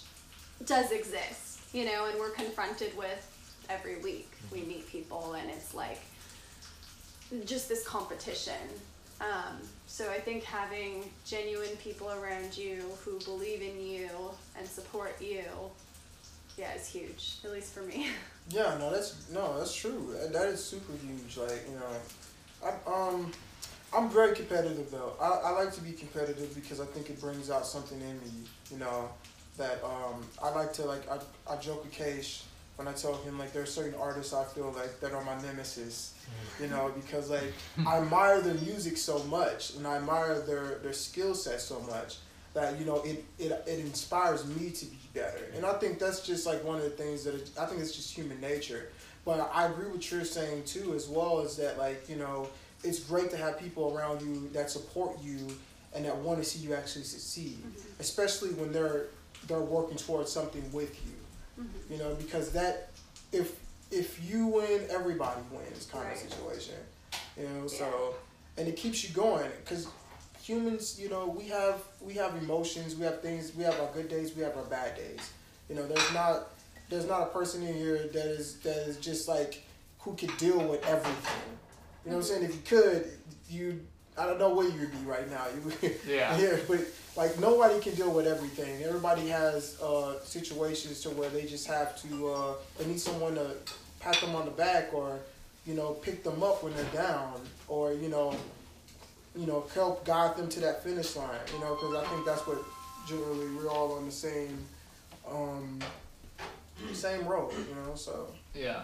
does 0.66 0.92
exist, 0.92 1.62
you 1.74 1.86
know, 1.86 2.08
and 2.10 2.20
we're 2.20 2.32
confronted 2.32 2.96
with 2.98 3.30
every 3.70 3.98
week. 3.98 4.30
We 4.52 4.62
meet 4.64 4.88
people 4.88 5.34
and 5.34 5.50
it's 5.50 5.74
like 5.74 6.02
just 7.46 7.70
this 7.70 7.88
competition. 7.88 8.54
Um, 9.22 9.58
so 9.88 10.10
I 10.12 10.20
think 10.20 10.44
having 10.44 11.10
genuine 11.26 11.76
people 11.82 12.12
around 12.12 12.58
you 12.58 12.84
who 13.06 13.20
believe 13.20 13.62
in 13.62 13.80
you 13.80 14.10
and 14.58 14.68
support 14.68 15.22
you, 15.22 15.44
yeah, 16.58 16.74
is 16.76 16.88
huge. 16.88 17.38
At 17.44 17.52
least 17.52 17.74
for 17.74 17.82
me. 17.82 18.08
Yeah, 18.50 18.76
no, 18.78 18.92
that's 18.92 19.30
no, 19.32 19.58
that's 19.58 19.74
true. 19.74 20.14
That- 20.20 20.34
That 20.34 20.48
is 20.50 20.62
super 20.62 20.92
huge. 20.92 21.38
Like 21.38 21.64
you 21.66 21.80
know, 21.80 21.96
I 22.62 22.72
um, 22.92 23.32
I'm 23.96 24.10
very 24.10 24.36
competitive 24.36 24.92
though. 24.92 25.14
I, 25.22 25.28
I 25.46 25.52
like 25.64 25.72
to 25.76 25.82
be 25.82 25.94
competitive 25.94 26.54
because 26.54 26.82
I 26.82 26.86
think 26.86 27.10
it 27.10 27.22
brings 27.22 27.50
out 27.50 27.66
something 27.66 28.02
in 28.02 28.18
me. 28.20 28.44
You 28.70 28.80
know, 28.80 29.10
that 29.58 29.82
um, 29.86 30.26
I 30.44 30.50
like 30.50 30.74
to 30.74 30.84
like 30.84 31.04
I, 31.10 31.20
I 31.50 31.56
joke 31.56 31.86
with 31.86 31.94
Keish 31.94 32.42
when 32.76 32.86
I 32.90 32.92
tell 32.92 33.16
him 33.16 33.40
like 33.40 33.54
there 33.54 33.64
are 33.64 33.66
certain 33.66 33.96
artists 33.98 34.34
I 34.34 34.44
feel 34.44 34.74
like 34.76 35.00
that 35.00 35.14
are 35.14 35.24
my 35.24 35.42
nemesis. 35.42 36.14
You 36.60 36.68
know, 36.68 36.92
because 36.94 37.30
like 37.30 37.54
I 37.88 37.98
admire 38.02 38.42
their 38.42 38.56
music 38.56 38.98
so 38.98 39.24
much 39.24 39.76
and 39.76 39.88
I 39.88 39.96
admire 39.98 40.42
their 40.42 40.80
their 40.84 40.92
skill 40.94 41.34
set 41.34 41.62
so 41.62 41.80
much 41.82 42.18
that 42.54 42.78
you 42.80 42.86
know 42.86 43.02
it, 43.04 43.24
it 43.40 43.52
it 43.68 43.80
inspires 43.80 44.46
me 44.46 44.70
to 44.70 44.86
be 44.86 44.98
better. 45.14 45.52
And 45.56 45.66
i 45.66 45.74
think 45.74 46.00
that's 46.00 46.26
just 46.26 46.46
like 46.46 46.64
one 46.64 46.78
of 46.78 46.84
the 46.84 46.90
things 46.92 47.24
that 47.24 47.36
it, 47.36 47.50
i 47.60 47.66
think 47.66 47.82
it's 47.82 47.96
just 47.96 48.14
human 48.14 48.40
nature. 48.42 48.90
But 49.26 49.50
i 49.54 49.66
agree 49.66 49.88
with 49.90 50.12
you're 50.12 50.26
saying 50.26 50.64
too 50.66 50.94
as 50.94 51.08
well 51.08 51.40
as 51.42 51.58
that 51.58 51.78
like 51.78 52.08
you 52.10 52.16
know 52.18 52.48
it's 52.84 53.00
great 53.00 53.30
to 53.32 53.38
have 53.38 53.60
people 53.60 53.96
around 53.96 54.22
you 54.22 54.50
that 54.54 54.70
support 54.70 55.18
you 55.24 55.38
and 55.96 56.06
that 56.06 56.16
want 56.18 56.40
to 56.40 56.44
see 56.44 56.60
you 56.60 56.74
actually 56.74 57.04
succeed 57.06 57.58
mm-hmm. 57.60 58.02
especially 58.02 58.50
when 58.52 58.72
they're 58.72 59.06
they're 59.48 59.60
working 59.60 59.98
towards 59.98 60.32
something 60.32 60.64
with 60.72 60.96
you. 61.06 61.64
Mm-hmm. 61.64 61.94
You 61.94 62.00
know 62.00 62.16
because 62.16 62.52
that 62.52 62.90
if 63.32 63.60
if 63.92 64.24
you 64.30 64.48
win 64.48 64.82
everybody 64.90 65.42
wins 65.52 65.86
kind 65.92 66.06
Right. 66.06 66.14
of 66.14 66.20
situation 66.20 66.76
you 67.38 67.48
know 67.48 67.68
so 67.68 68.16
and 68.58 68.68
it 68.68 68.76
keeps 68.76 69.04
you 69.08 69.14
going 69.16 69.50
because 69.64 69.88
humans 70.44 71.00
you 71.00 71.10
know 71.10 71.26
we 71.26 71.46
have 71.46 71.82
we 72.02 72.14
have 72.14 72.36
emotions 72.36 72.96
we 72.98 73.06
have 73.06 73.22
things 73.22 73.56
we 73.56 73.64
have 73.64 73.80
our 73.80 73.90
good 73.94 74.10
days 74.10 74.36
we 74.36 74.44
have 74.44 74.56
our 74.58 74.66
bad 74.66 74.96
days. 74.96 75.32
You 75.70 75.76
know 75.76 75.88
there's 75.88 76.14
not 76.14 76.50
there's 76.90 77.08
not 77.08 77.22
a 77.22 77.26
person 77.28 77.64
in 77.64 77.74
here 77.76 77.98
that 77.98 78.26
is 78.26 78.60
that 78.60 78.76
is 78.88 78.98
just 78.98 79.28
like 79.28 79.64
who 80.00 80.14
could 80.16 80.36
deal 80.38 80.60
with 80.60 80.86
everything. 80.86 81.50
You 82.04 82.12
know 82.12 82.18
what 82.18 82.26
i'm 82.26 82.30
saying? 82.30 82.44
If 82.44 82.56
you 82.56 82.62
could 82.66 83.12
you 83.50 83.80
i 84.18 84.26
don't 84.26 84.38
know 84.38 84.54
where 84.54 84.68
you'd 84.68 84.92
be 84.92 85.06
right 85.06 85.30
now. 85.32 85.46
You 85.56 85.92
Yeah. 86.08 86.38
yeah 86.42 86.58
but 86.68 86.82
like 87.16 87.40
nobody 87.40 87.80
can 87.80 87.96
deal 87.96 88.12
with 88.12 88.28
everything. 88.28 88.84
Everybody 88.84 89.30
has 89.30 89.82
uh 89.82 90.20
situations 90.26 91.02
to 91.04 91.10
where 91.12 91.30
they 91.30 91.46
just 91.46 91.68
have 91.68 92.00
to 92.02 92.28
uh 92.28 92.54
they 92.78 92.86
need 92.86 93.00
someone 93.00 93.36
to 93.36 93.52
pat 94.02 94.20
them 94.20 94.36
on 94.36 94.44
the 94.44 94.52
back 94.52 94.94
or 94.94 95.20
you 95.66 95.74
know 95.74 95.92
pick 95.94 96.22
them 96.22 96.44
up 96.44 96.62
when 96.64 96.76
they're 96.76 96.84
down 97.08 97.40
or 97.70 97.94
you 97.94 98.10
know 98.10 98.36
you 99.36 99.48
know, 99.48 99.66
help 99.74 100.06
guide 100.06 100.38
them 100.38 100.48
to 100.50 100.60
that 100.62 100.84
finish 100.84 101.16
line. 101.16 101.40
You 101.54 101.60
know, 101.60 101.76
because 101.76 101.96
I 101.96 102.06
think 102.08 102.26
that's 102.26 102.46
what 102.48 102.60
generally 103.08 103.50
we're 103.56 103.70
all 103.70 103.94
on 103.94 104.06
the 104.06 104.12
same, 104.12 104.58
um, 105.30 105.80
same 106.94 107.26
road, 107.26 107.52
you 107.68 107.76
know. 107.76 107.96
So 107.96 108.28
Yeah. 108.54 108.84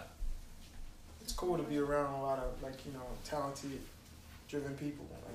it's 1.22 1.32
cool 1.32 1.56
to 1.56 1.62
be 1.62 1.78
around 1.78 2.12
a 2.14 2.22
lot 2.22 2.38
of 2.38 2.62
like 2.62 2.84
you 2.86 2.92
know 2.92 3.06
talented, 3.24 3.80
driven 4.48 4.76
people. 4.76 5.06
Like, 5.10 5.34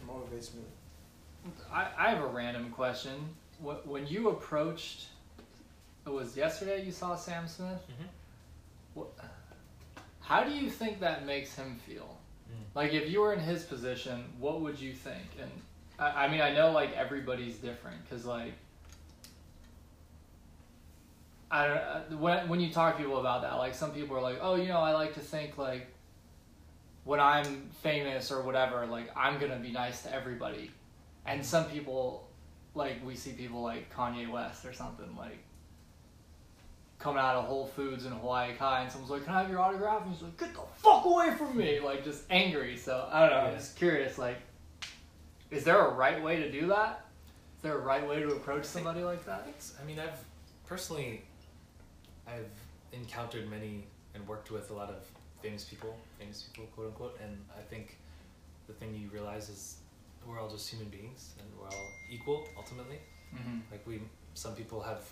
it 0.00 0.06
motivates 0.06 0.54
me. 0.54 0.62
I, 1.72 1.88
I 1.96 2.10
have 2.10 2.22
a 2.22 2.26
random 2.26 2.70
question. 2.70 3.34
Wh- 3.62 3.86
When 3.86 4.06
you 4.06 4.28
approached, 4.30 5.06
it 6.06 6.10
was 6.10 6.36
yesterday 6.36 6.84
you 6.84 6.92
saw 6.92 7.16
Sam 7.16 7.48
Smith? 7.48 7.80
Mhm. 7.88 8.06
What, 8.94 9.08
how 10.20 10.44
do 10.44 10.50
you 10.50 10.68
think 10.70 11.00
that 11.00 11.24
makes 11.24 11.54
him 11.54 11.78
feel? 11.86 12.17
Mm. 12.50 12.74
Like, 12.74 12.92
if 12.92 13.10
you 13.10 13.20
were 13.20 13.32
in 13.32 13.40
his 13.40 13.64
position, 13.64 14.24
what 14.38 14.60
would 14.60 14.80
you 14.80 14.92
think? 14.92 15.24
And 15.40 15.50
I, 15.98 16.24
I 16.24 16.28
mean, 16.28 16.40
I 16.40 16.54
know 16.54 16.70
like 16.70 16.96
everybody's 16.96 17.56
different 17.56 18.02
because 18.04 18.24
like. 18.24 18.54
I 21.50 21.66
don't 21.66 21.78
uh, 21.78 22.00
when 22.18 22.48
when 22.48 22.60
you 22.60 22.70
talk 22.70 22.96
to 22.96 23.02
people 23.02 23.20
about 23.20 23.40
that, 23.42 23.54
like 23.54 23.74
some 23.74 23.92
people 23.92 24.16
are 24.16 24.20
like, 24.20 24.38
oh, 24.42 24.56
you 24.56 24.68
know, 24.68 24.80
I 24.80 24.92
like 24.92 25.14
to 25.14 25.20
think 25.20 25.56
like 25.56 25.86
when 27.04 27.20
I'm 27.20 27.70
famous 27.82 28.30
or 28.30 28.42
whatever, 28.42 28.84
like 28.84 29.10
I'm 29.16 29.38
gonna 29.38 29.58
be 29.58 29.72
nice 29.72 30.02
to 30.02 30.14
everybody, 30.14 30.70
and 31.24 31.44
some 31.44 31.64
people, 31.64 32.28
like 32.74 33.04
we 33.04 33.16
see 33.16 33.32
people 33.32 33.62
like 33.62 33.90
Kanye 33.94 34.30
West 34.30 34.66
or 34.66 34.74
something 34.74 35.16
like 35.16 35.38
coming 36.98 37.20
out 37.20 37.36
of 37.36 37.44
Whole 37.44 37.66
Foods 37.66 38.04
in 38.06 38.12
Hawaii 38.12 38.54
Kai, 38.54 38.82
and 38.82 38.90
someone's 38.90 39.10
like, 39.10 39.24
"Can 39.24 39.34
I 39.34 39.42
have 39.42 39.50
your 39.50 39.60
autograph?" 39.60 40.02
And 40.02 40.12
he's 40.12 40.22
like, 40.22 40.36
"Get 40.36 40.54
the 40.54 40.60
fuck 40.76 41.04
away 41.04 41.34
from 41.36 41.56
me!" 41.56 41.80
Like 41.80 42.04
just 42.04 42.24
angry. 42.30 42.76
So 42.76 43.08
I 43.10 43.20
don't 43.20 43.30
know. 43.30 43.50
I'm 43.50 43.56
just 43.56 43.76
curious. 43.76 44.18
Like, 44.18 44.38
is 45.50 45.64
there 45.64 45.78
a 45.78 45.94
right 45.94 46.22
way 46.22 46.36
to 46.36 46.50
do 46.50 46.66
that? 46.68 47.06
Is 47.56 47.62
there 47.62 47.76
a 47.76 47.80
right 47.80 48.06
way 48.06 48.20
to 48.20 48.28
approach 48.28 48.64
somebody 48.64 49.02
like 49.02 49.24
that? 49.26 49.46
I 49.80 49.84
mean, 49.84 49.98
I've 49.98 50.24
personally, 50.66 51.22
I've 52.26 52.50
encountered 52.92 53.50
many 53.50 53.86
and 54.14 54.26
worked 54.26 54.50
with 54.50 54.70
a 54.70 54.74
lot 54.74 54.90
of 54.90 55.04
famous 55.42 55.64
people, 55.64 55.96
famous 56.18 56.42
people, 56.42 56.68
quote 56.74 56.88
unquote, 56.88 57.18
and 57.22 57.36
I 57.56 57.62
think 57.62 57.96
the 58.66 58.74
thing 58.74 58.94
you 58.94 59.08
realize 59.12 59.48
is 59.48 59.76
we're 60.26 60.38
all 60.38 60.50
just 60.50 60.68
human 60.68 60.88
beings 60.88 61.32
and 61.38 61.48
we're 61.58 61.66
all 61.66 61.86
equal 62.10 62.46
ultimately. 62.56 62.98
Mm-hmm. 63.34 63.58
Like 63.70 63.86
we, 63.86 64.00
some 64.34 64.54
people 64.54 64.80
have 64.82 65.02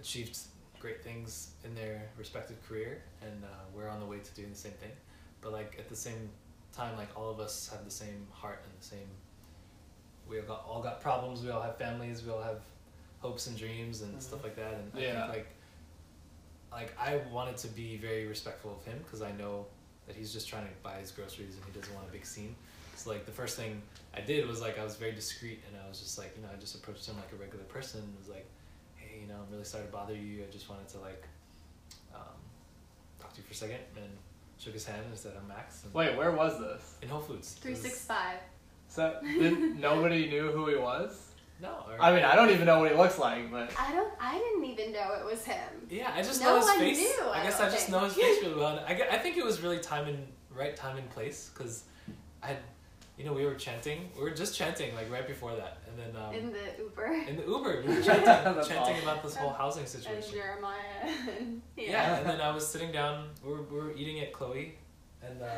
achieved 0.00 0.38
great 0.80 1.02
things 1.02 1.50
in 1.64 1.74
their 1.74 2.02
respective 2.16 2.56
career, 2.68 3.02
and 3.22 3.44
uh, 3.44 3.48
we're 3.74 3.88
on 3.88 4.00
the 4.00 4.06
way 4.06 4.18
to 4.18 4.34
doing 4.34 4.50
the 4.50 4.56
same 4.56 4.72
thing. 4.72 4.92
But 5.40 5.52
like 5.52 5.76
at 5.78 5.88
the 5.88 5.96
same 5.96 6.30
time, 6.72 6.96
like 6.96 7.08
all 7.16 7.30
of 7.30 7.40
us 7.40 7.68
have 7.72 7.84
the 7.84 7.90
same 7.90 8.26
heart 8.32 8.60
and 8.64 8.80
the 8.80 8.86
same. 8.86 9.08
We 10.28 10.40
all 10.40 10.46
got 10.46 10.64
all 10.68 10.82
got 10.82 11.00
problems. 11.00 11.42
We 11.42 11.50
all 11.50 11.62
have 11.62 11.76
families. 11.78 12.22
We 12.24 12.32
all 12.32 12.42
have 12.42 12.60
hopes 13.20 13.46
and 13.46 13.56
dreams 13.56 14.02
and 14.02 14.20
stuff 14.22 14.42
like 14.44 14.56
that. 14.56 14.74
And 14.74 14.92
I 14.94 15.00
think 15.26 15.28
like, 15.28 15.46
like 16.70 16.98
I 16.98 17.20
wanted 17.32 17.56
to 17.58 17.68
be 17.68 17.96
very 17.96 18.26
respectful 18.26 18.78
of 18.78 18.84
him 18.84 18.98
because 19.02 19.22
I 19.22 19.32
know 19.32 19.66
that 20.06 20.16
he's 20.16 20.32
just 20.32 20.48
trying 20.48 20.64
to 20.64 20.72
buy 20.82 20.94
his 21.00 21.10
groceries 21.10 21.54
and 21.54 21.64
he 21.64 21.78
doesn't 21.78 21.94
want 21.94 22.08
a 22.08 22.12
big 22.12 22.24
scene. 22.26 22.54
So 22.96 23.10
like 23.10 23.26
the 23.26 23.32
first 23.32 23.56
thing 23.56 23.80
I 24.14 24.20
did 24.20 24.46
was 24.48 24.60
like 24.60 24.78
I 24.78 24.84
was 24.84 24.96
very 24.96 25.12
discreet 25.12 25.60
and 25.68 25.80
I 25.84 25.88
was 25.88 26.00
just 26.00 26.18
like 26.18 26.32
you 26.36 26.42
know 26.42 26.48
I 26.52 26.58
just 26.58 26.74
approached 26.74 27.06
him 27.06 27.16
like 27.16 27.32
a 27.32 27.36
regular 27.36 27.64
person 27.64 28.00
and 28.00 28.18
was 28.18 28.28
like, 28.28 28.46
hey 28.46 28.67
you 29.28 29.34
know 29.34 29.40
I'm 29.46 29.50
really 29.52 29.64
sorry 29.64 29.84
to 29.84 29.92
bother 29.92 30.14
you. 30.14 30.42
I 30.48 30.50
just 30.50 30.68
wanted 30.70 30.88
to 30.88 30.98
like 31.00 31.24
um, 32.14 32.20
talk 33.20 33.32
to 33.34 33.38
you 33.38 33.44
for 33.44 33.52
a 33.52 33.56
second 33.56 33.78
and 33.96 34.06
shook 34.58 34.72
his 34.72 34.86
hand 34.86 35.02
and 35.08 35.18
said 35.18 35.32
I'm 35.40 35.46
Max. 35.48 35.84
And 35.84 35.92
Wait, 35.94 36.16
where 36.16 36.32
was 36.32 36.58
this? 36.58 36.94
in 37.02 37.08
Whole 37.08 37.20
Foods. 37.20 37.54
It 37.56 37.60
Three 37.60 37.72
was- 37.72 38.08
So 38.88 39.16
did, 39.22 39.58
nobody 39.80 40.28
knew 40.28 40.50
who 40.50 40.66
he 40.68 40.76
was. 40.76 41.24
No. 41.60 41.84
Or, 41.88 42.00
I 42.00 42.14
mean, 42.14 42.24
I 42.24 42.36
don't 42.36 42.50
even 42.50 42.66
know 42.66 42.78
what 42.78 42.90
he 42.90 42.96
looks 42.96 43.18
like, 43.18 43.50
but 43.50 43.72
I 43.78 43.92
don't. 43.92 44.12
I 44.20 44.38
didn't 44.38 44.64
even 44.64 44.92
know 44.92 45.14
it 45.20 45.24
was 45.26 45.44
him. 45.44 45.68
Yeah, 45.90 46.12
I 46.14 46.22
just 46.22 46.40
No 46.40 46.50
know 46.50 46.56
his 46.58 46.66
one 46.66 46.78
face. 46.78 46.98
knew, 46.98 47.22
I 47.26 47.40
I 47.40 47.42
guess 47.42 47.58
don't 47.58 47.66
I 47.66 47.70
just 47.70 47.86
think. 47.86 47.90
know 47.98 48.04
his 48.04 48.14
face 48.14 48.42
really 48.44 48.54
well. 48.54 48.82
I, 48.86 48.94
gue- 48.94 49.06
I 49.10 49.18
think 49.18 49.36
it 49.36 49.44
was 49.44 49.60
really 49.60 49.80
time 49.80 50.06
and 50.06 50.26
right 50.54 50.74
time 50.76 50.96
and 50.96 51.10
place 51.10 51.50
because 51.52 51.82
I 52.42 52.48
had, 52.48 52.58
you 53.18 53.24
know, 53.24 53.32
we 53.32 53.44
were 53.44 53.54
chanting. 53.54 54.08
We 54.16 54.22
were 54.22 54.30
just 54.30 54.56
chanting 54.56 54.94
like 54.94 55.10
right 55.10 55.26
before 55.26 55.56
that, 55.56 55.78
and 55.88 55.98
then 55.98 56.22
um, 56.22 56.32
in 56.32 56.52
the 56.52 56.82
Uber. 56.84 57.24
in 57.28 57.36
the 57.36 57.42
Uber 57.42 57.82
we 57.84 57.96
were 57.96 58.02
chanting, 58.02 58.24
chanting 58.24 58.78
awesome. 58.78 59.02
about 59.02 59.22
this 59.24 59.34
whole 59.34 59.50
housing 59.50 59.82
and 59.82 59.88
situation. 59.88 60.32
Jeremiah. 60.32 60.76
and- 61.38 61.60
yeah. 61.76 61.90
Yeah, 61.90 62.16
and 62.18 62.26
then 62.28 62.40
I 62.40 62.54
was 62.54 62.66
sitting 62.72 62.92
down. 62.92 63.28
We 63.44 63.52
were, 63.52 63.62
we 63.62 63.76
were 63.76 63.92
eating 63.92 64.20
at 64.20 64.32
Chloe, 64.32 64.78
and 65.20 65.42
um, 65.42 65.48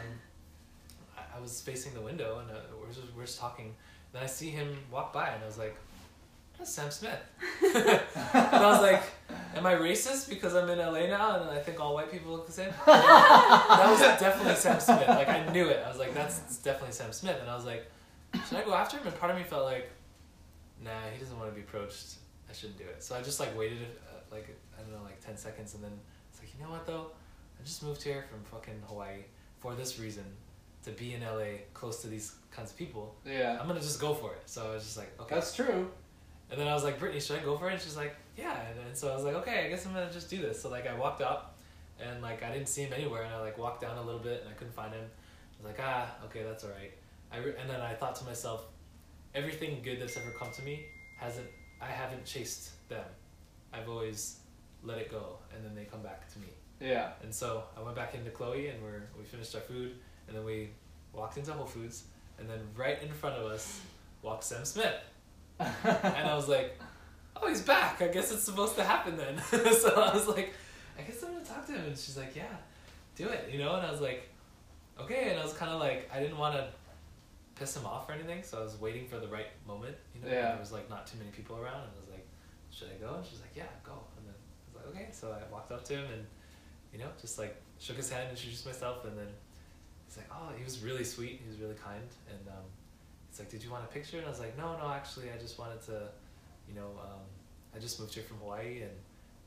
I, 1.19 1.37
I 1.37 1.41
was 1.41 1.61
facing 1.61 1.93
the 1.93 2.01
window, 2.01 2.39
and 2.41 2.51
uh, 2.51 2.61
we're 2.81 2.89
just 2.93 3.15
we're 3.15 3.27
just 3.27 3.39
talking. 3.39 3.75
Then 4.13 4.23
I 4.23 4.27
see 4.27 4.49
him 4.51 4.77
walk 4.91 5.13
by, 5.13 5.29
and 5.29 5.43
I 5.43 5.47
was 5.47 5.59
like, 5.59 5.77
"That's 6.61 6.73
Sam 6.73 6.91
Smith." 6.91 7.19
and 7.65 8.05
I 8.35 8.71
was 8.71 8.83
like, 8.83 9.03
"Am 9.57 9.65
I 9.67 9.75
racist 9.75 10.29
because 10.29 10.55
I'm 10.55 10.69
in 10.69 10.79
LA 10.79 11.07
now 11.07 11.41
and 11.41 11.51
I 11.51 11.59
think 11.59 11.81
all 11.81 11.95
white 11.95 12.13
people 12.13 12.33
look 12.33 12.47
the 12.47 12.53
same?" 12.53 12.71
that 12.87 13.87
was 13.91 14.01
definitely 14.21 14.55
Sam 14.55 14.79
Smith. 14.79 15.09
Like 15.09 15.29
I 15.29 15.51
knew 15.53 15.69
it. 15.69 15.83
I 15.85 15.89
was 15.89 15.99
like, 15.99 16.15
"That's 16.15 16.59
definitely 16.59 16.93
Sam 16.93 17.13
Smith." 17.13 17.39
And 17.41 17.51
I 17.51 17.57
was 17.57 17.65
like, 17.65 17.91
"Should 18.47 18.59
I 18.59 18.63
go 18.65 18.75
after 18.75 18.99
him?" 18.99 19.07
And 19.07 19.19
part 19.19 19.33
of 19.33 19.39
me 19.39 19.43
felt 19.45 19.65
like, 19.65 19.91
"Nah, 20.85 20.91
he 21.13 21.19
doesn't 21.19 21.39
want 21.39 21.51
to 21.51 21.55
be 21.55 21.63
approached. 21.63 22.17
I 22.49 22.53
shouldn't 22.53 22.79
do 22.79 22.85
it." 22.85 23.03
So 23.03 23.17
I 23.17 23.23
just 23.23 23.41
like 23.41 23.57
waited, 23.59 23.79
uh, 24.11 24.21
like 24.31 24.55
I 24.79 24.83
don't 24.83 24.93
know, 24.93 25.03
like 25.03 25.25
ten 25.25 25.37
seconds, 25.37 25.75
and 25.75 25.83
then 25.83 25.93
it's 26.31 26.41
like, 26.41 26.53
you 26.55 26.63
know 26.63 26.71
what 26.71 26.87
though? 26.87 27.07
I 27.59 27.65
just 27.65 27.83
moved 27.83 28.03
here 28.03 28.25
from 28.31 28.43
fucking 28.45 28.83
Hawaii 28.87 29.25
for 29.61 29.75
this 29.75 29.99
reason, 29.99 30.25
to 30.85 30.91
be 30.93 31.15
in 31.15 31.23
LA 31.23 31.65
close 31.75 32.01
to 32.03 32.09
these 32.09 32.35
kinds 32.51 32.71
of 32.71 32.77
people. 32.77 33.15
yeah, 33.25 33.59
I'm 33.61 33.67
gonna 33.67 33.81
just 33.81 34.01
go 34.01 34.15
for 34.15 34.33
it. 34.35 34.43
So 34.47 34.71
I 34.71 34.75
was 34.75 34.85
just 34.85 34.97
like, 34.97 35.11
okay. 35.21 35.35
that's 35.35 35.55
true. 35.55 35.91
And 36.51 36.61
then 36.61 36.67
I 36.67 36.75
was 36.75 36.83
like, 36.83 36.99
Brittany, 36.99 37.21
should 37.21 37.39
I 37.39 37.45
go 37.45 37.57
for 37.57 37.69
it? 37.69 37.75
And 37.75 37.83
she's 37.83 37.97
like, 37.97 38.17
yeah. 38.37 38.57
And, 38.69 38.87
and 38.89 38.97
so 38.97 39.11
I 39.11 39.15
was 39.15 39.25
like, 39.25 39.35
okay, 39.37 39.67
I 39.67 39.69
guess 39.69 39.87
I'm 39.87 39.93
gonna 39.93 40.13
just 40.13 40.29
do 40.31 40.39
this. 40.39 40.61
So 40.61 40.69
like 40.69 40.87
I 40.87 40.95
walked 40.95 41.23
up, 41.23 41.57
and 42.01 42.23
like 42.23 42.43
I 42.43 42.51
didn't 42.53 42.69
see 42.69 42.83
him 42.83 42.93
anywhere, 42.93 43.23
and 43.23 43.33
I 43.33 43.41
like 43.41 43.59
walked 43.59 43.83
down 43.83 43.97
a 43.99 44.03
little 44.03 44.21
bit, 44.21 44.41
and 44.43 44.51
I 44.51 44.55
couldn't 44.55 44.75
find 44.75 44.93
him. 44.93 45.05
I 45.05 45.63
was 45.63 45.73
like, 45.73 45.87
ah, 45.87 46.11
okay, 46.27 46.43
that's 46.43 46.65
all 46.65 46.71
right. 46.71 46.93
I 47.33 47.39
re- 47.39 47.55
and 47.61 47.69
then 47.69 47.81
I 47.81 47.95
thought 47.95 48.17
to 48.17 48.25
myself, 48.25 48.65
everything 49.35 49.81
good 49.83 50.01
that's 50.01 50.17
ever 50.17 50.31
come 50.39 50.51
to 50.53 50.63
me 50.63 50.87
hasn't. 51.19 51.47
I 51.81 51.87
haven't 51.87 52.25
chased 52.25 52.89
them. 52.89 53.05
I've 53.73 53.89
always 53.89 54.41
let 54.83 54.99
it 54.99 55.11
go, 55.11 55.39
and 55.55 55.65
then 55.65 55.75
they 55.75 55.85
come 55.85 56.03
back 56.03 56.33
to 56.33 56.39
me. 56.41 56.49
Yeah. 56.81 57.11
And 57.23 57.35
so 57.35 57.65
I 57.77 57.83
went 57.83 57.95
back 57.95 58.15
into 58.15 58.31
Chloe, 58.31 58.69
and 58.69 58.83
we're 58.83 59.03
we 59.17 59.25
finished 59.25 59.55
our 59.55 59.61
food, 59.61 59.95
and 60.27 60.37
then 60.37 60.45
we 60.45 60.71
walked 61.13 61.37
into 61.37 61.53
Whole 61.53 61.67
Foods, 61.67 62.05
and 62.39 62.49
then 62.49 62.61
right 62.77 63.01
in 63.03 63.13
front 63.13 63.37
of 63.37 63.47
us 63.47 63.81
walked 64.23 64.45
Sam 64.45 64.65
Smith, 64.65 64.95
and 65.61 66.29
I 66.29 66.35
was 66.35 66.49
like, 66.49 66.79
"Oh, 67.37 67.49
he's 67.49 67.63
back! 67.63 68.03
I 68.03 68.09
guess 68.09 68.33
it's 68.33 68.43
supposed 68.45 68.77
to 68.77 68.85
happen 68.85 69.17
then." 69.17 69.39
so 69.75 70.01
I 70.01 70.15
was 70.15 70.27
like, 70.29 70.55
"I 70.99 71.03
guess 71.03 71.23
I'm 71.23 71.33
gonna 71.33 71.45
talk 71.45 71.67
to 71.67 71.73
him," 71.73 71.85
and 71.87 71.97
she's 71.99 72.17
like, 72.17 72.35
"Yeah, 72.35 72.57
do 73.17 73.29
it," 73.29 73.51
you 73.53 73.59
know. 73.59 73.75
And 73.77 73.87
I 73.87 73.91
was 73.91 74.01
like, 74.01 74.29
"Okay," 75.01 75.31
and 75.31 75.41
I 75.41 75.45
was 75.45 75.53
kind 75.53 75.71
of 75.71 75.81
like, 75.81 76.11
I 76.13 76.21
didn't 76.21 76.39
want 76.39 76.55
to 76.55 76.69
piss 77.55 77.77
him 77.77 77.87
off 77.87 78.09
or 78.09 78.13
anything, 78.13 78.43
so 78.43 78.59
I 78.59 78.63
was 78.63 78.81
waiting 78.81 79.07
for 79.07 79.19
the 79.19 79.29
right 79.29 79.49
moment, 79.67 79.97
you 80.15 80.23
know. 80.23 80.29
Yeah. 80.29 80.53
There 80.53 80.61
was 80.61 80.73
like 80.73 80.89
not 80.89 81.07
too 81.07 81.19
many 81.19 81.31
people 81.31 81.57
around, 81.57 81.83
and 81.83 81.93
I 81.97 82.01
was 82.01 82.11
like, 82.11 82.27
"Should 82.71 82.89
I 82.89 82.99
go?" 83.01 83.17
And 83.17 83.27
she's 83.27 83.41
like, 83.41 83.55
"Yeah, 83.55 83.71
go." 83.85 84.05
And 84.17 84.27
then 84.27 84.35
I 84.35 84.67
was 84.67 84.77
like, 84.77 84.87
"Okay," 84.95 85.09
so 85.13 85.33
I 85.33 85.53
walked 85.53 85.73
up 85.73 85.85
to 85.85 85.95
him 85.95 86.07
and 86.13 86.27
you 86.93 86.99
know, 86.99 87.07
just 87.21 87.39
like 87.39 87.57
shook 87.79 87.97
his 87.97 88.11
hand, 88.11 88.31
introduced 88.31 88.67
myself, 88.67 89.05
and 89.05 89.17
then 89.17 89.29
he's 90.07 90.17
like, 90.17 90.27
oh, 90.31 90.53
he 90.57 90.65
was 90.65 90.83
really 90.83 91.05
sweet, 91.05 91.41
he 91.43 91.49
was 91.49 91.59
really 91.59 91.75
kind, 91.75 92.09
and 92.29 92.49
um, 92.49 92.65
he's 93.31 93.39
like, 93.39 93.49
did 93.51 93.63
you 93.63 93.71
want 93.71 93.85
a 93.85 93.89
picture? 93.89 94.19
And 94.19 94.27
I 94.27 94.31
was 94.31 94.41
like, 94.41 94.57
no, 94.59 94.77
no, 94.77 94.91
actually, 94.91 95.31
I 95.31 95.39
just 95.39 95.59
wanted 95.59 95.81
to, 95.87 96.09
you 96.69 96.75
know, 96.75 96.91
um, 97.01 97.23
I 97.75 97.79
just 97.79 98.01
moved 98.01 98.15
here 98.15 98.25
from 98.25 98.39
Hawaii 98.39 98.83
and 98.83 98.91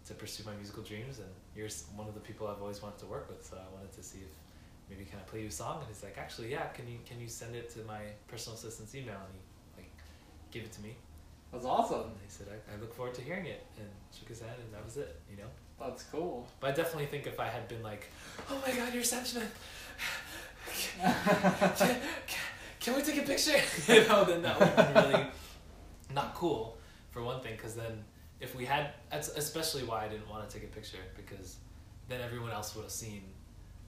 to 0.05 0.13
pursue 0.13 0.43
my 0.45 0.53
musical 0.55 0.83
dreams, 0.83 1.19
and 1.19 1.29
you're 1.55 1.69
one 1.95 2.07
of 2.07 2.13
the 2.13 2.19
people 2.19 2.47
I've 2.47 2.61
always 2.61 2.81
wanted 2.81 2.99
to 2.99 3.05
work 3.05 3.29
with, 3.29 3.45
so 3.45 3.57
I 3.57 3.73
wanted 3.73 3.91
to 3.93 4.03
see 4.03 4.19
if 4.19 4.31
maybe 4.89 5.05
can 5.05 5.19
I 5.19 5.23
play 5.23 5.41
you 5.41 5.47
a 5.47 5.51
song? 5.51 5.79
And 5.79 5.87
he's 5.87 6.03
like, 6.03 6.17
actually, 6.17 6.51
yeah, 6.51 6.67
can 6.67 6.87
you 6.87 6.99
can 7.05 7.19
you 7.19 7.27
send 7.27 7.55
it 7.55 7.69
to 7.71 7.79
my 7.85 8.01
personal 8.27 8.57
assistant's 8.57 8.93
email? 8.95 9.15
And 9.15 9.33
he 9.33 9.81
like 9.81 9.91
gave 10.51 10.63
it 10.63 10.73
to 10.73 10.81
me, 10.81 10.97
That's 11.53 11.65
awesome. 11.65 12.01
and 12.01 12.17
he 12.21 12.29
said, 12.29 12.47
I, 12.51 12.73
I 12.73 12.81
look 12.81 12.93
forward 12.93 13.15
to 13.15 13.21
hearing 13.21 13.45
it, 13.45 13.65
and 13.79 13.87
shook 14.17 14.27
his 14.27 14.41
hand, 14.41 14.55
and 14.59 14.73
that 14.73 14.83
was 14.83 14.97
it, 14.97 15.19
you 15.29 15.37
know. 15.37 15.49
That's 15.79 16.03
cool. 16.03 16.47
But 16.59 16.71
I 16.71 16.73
definitely 16.73 17.07
think 17.07 17.25
if 17.27 17.39
I 17.39 17.47
had 17.47 17.67
been 17.67 17.81
like, 17.83 18.09
oh 18.49 18.61
my 18.65 18.73
god, 18.73 18.93
you're 18.93 19.03
Sam 19.03 19.25
Smith. 19.25 19.53
Can, 22.83 22.93
can 22.93 22.95
we 22.95 23.01
take 23.01 23.21
a 23.23 23.25
picture? 23.25 23.57
you 23.93 24.07
know, 24.07 24.23
then 24.25 24.41
that 24.41 24.59
would 24.59 24.75
be 24.93 25.01
really 25.13 25.25
not 26.13 26.33
cool 26.35 26.77
for 27.11 27.21
one 27.23 27.41
thing. 27.41 27.55
Because 27.55 27.75
then 27.75 28.03
if 28.39 28.55
we 28.55 28.65
had, 28.65 28.91
that's 29.11 29.29
especially 29.29 29.83
why 29.83 30.05
I 30.05 30.07
didn't 30.09 30.29
want 30.29 30.47
to 30.49 30.53
take 30.59 30.67
a 30.67 30.71
picture 30.73 30.99
because 31.15 31.57
then 32.09 32.21
everyone 32.21 32.51
else 32.51 32.75
would 32.75 32.83
have 32.83 32.91
seen 32.91 33.23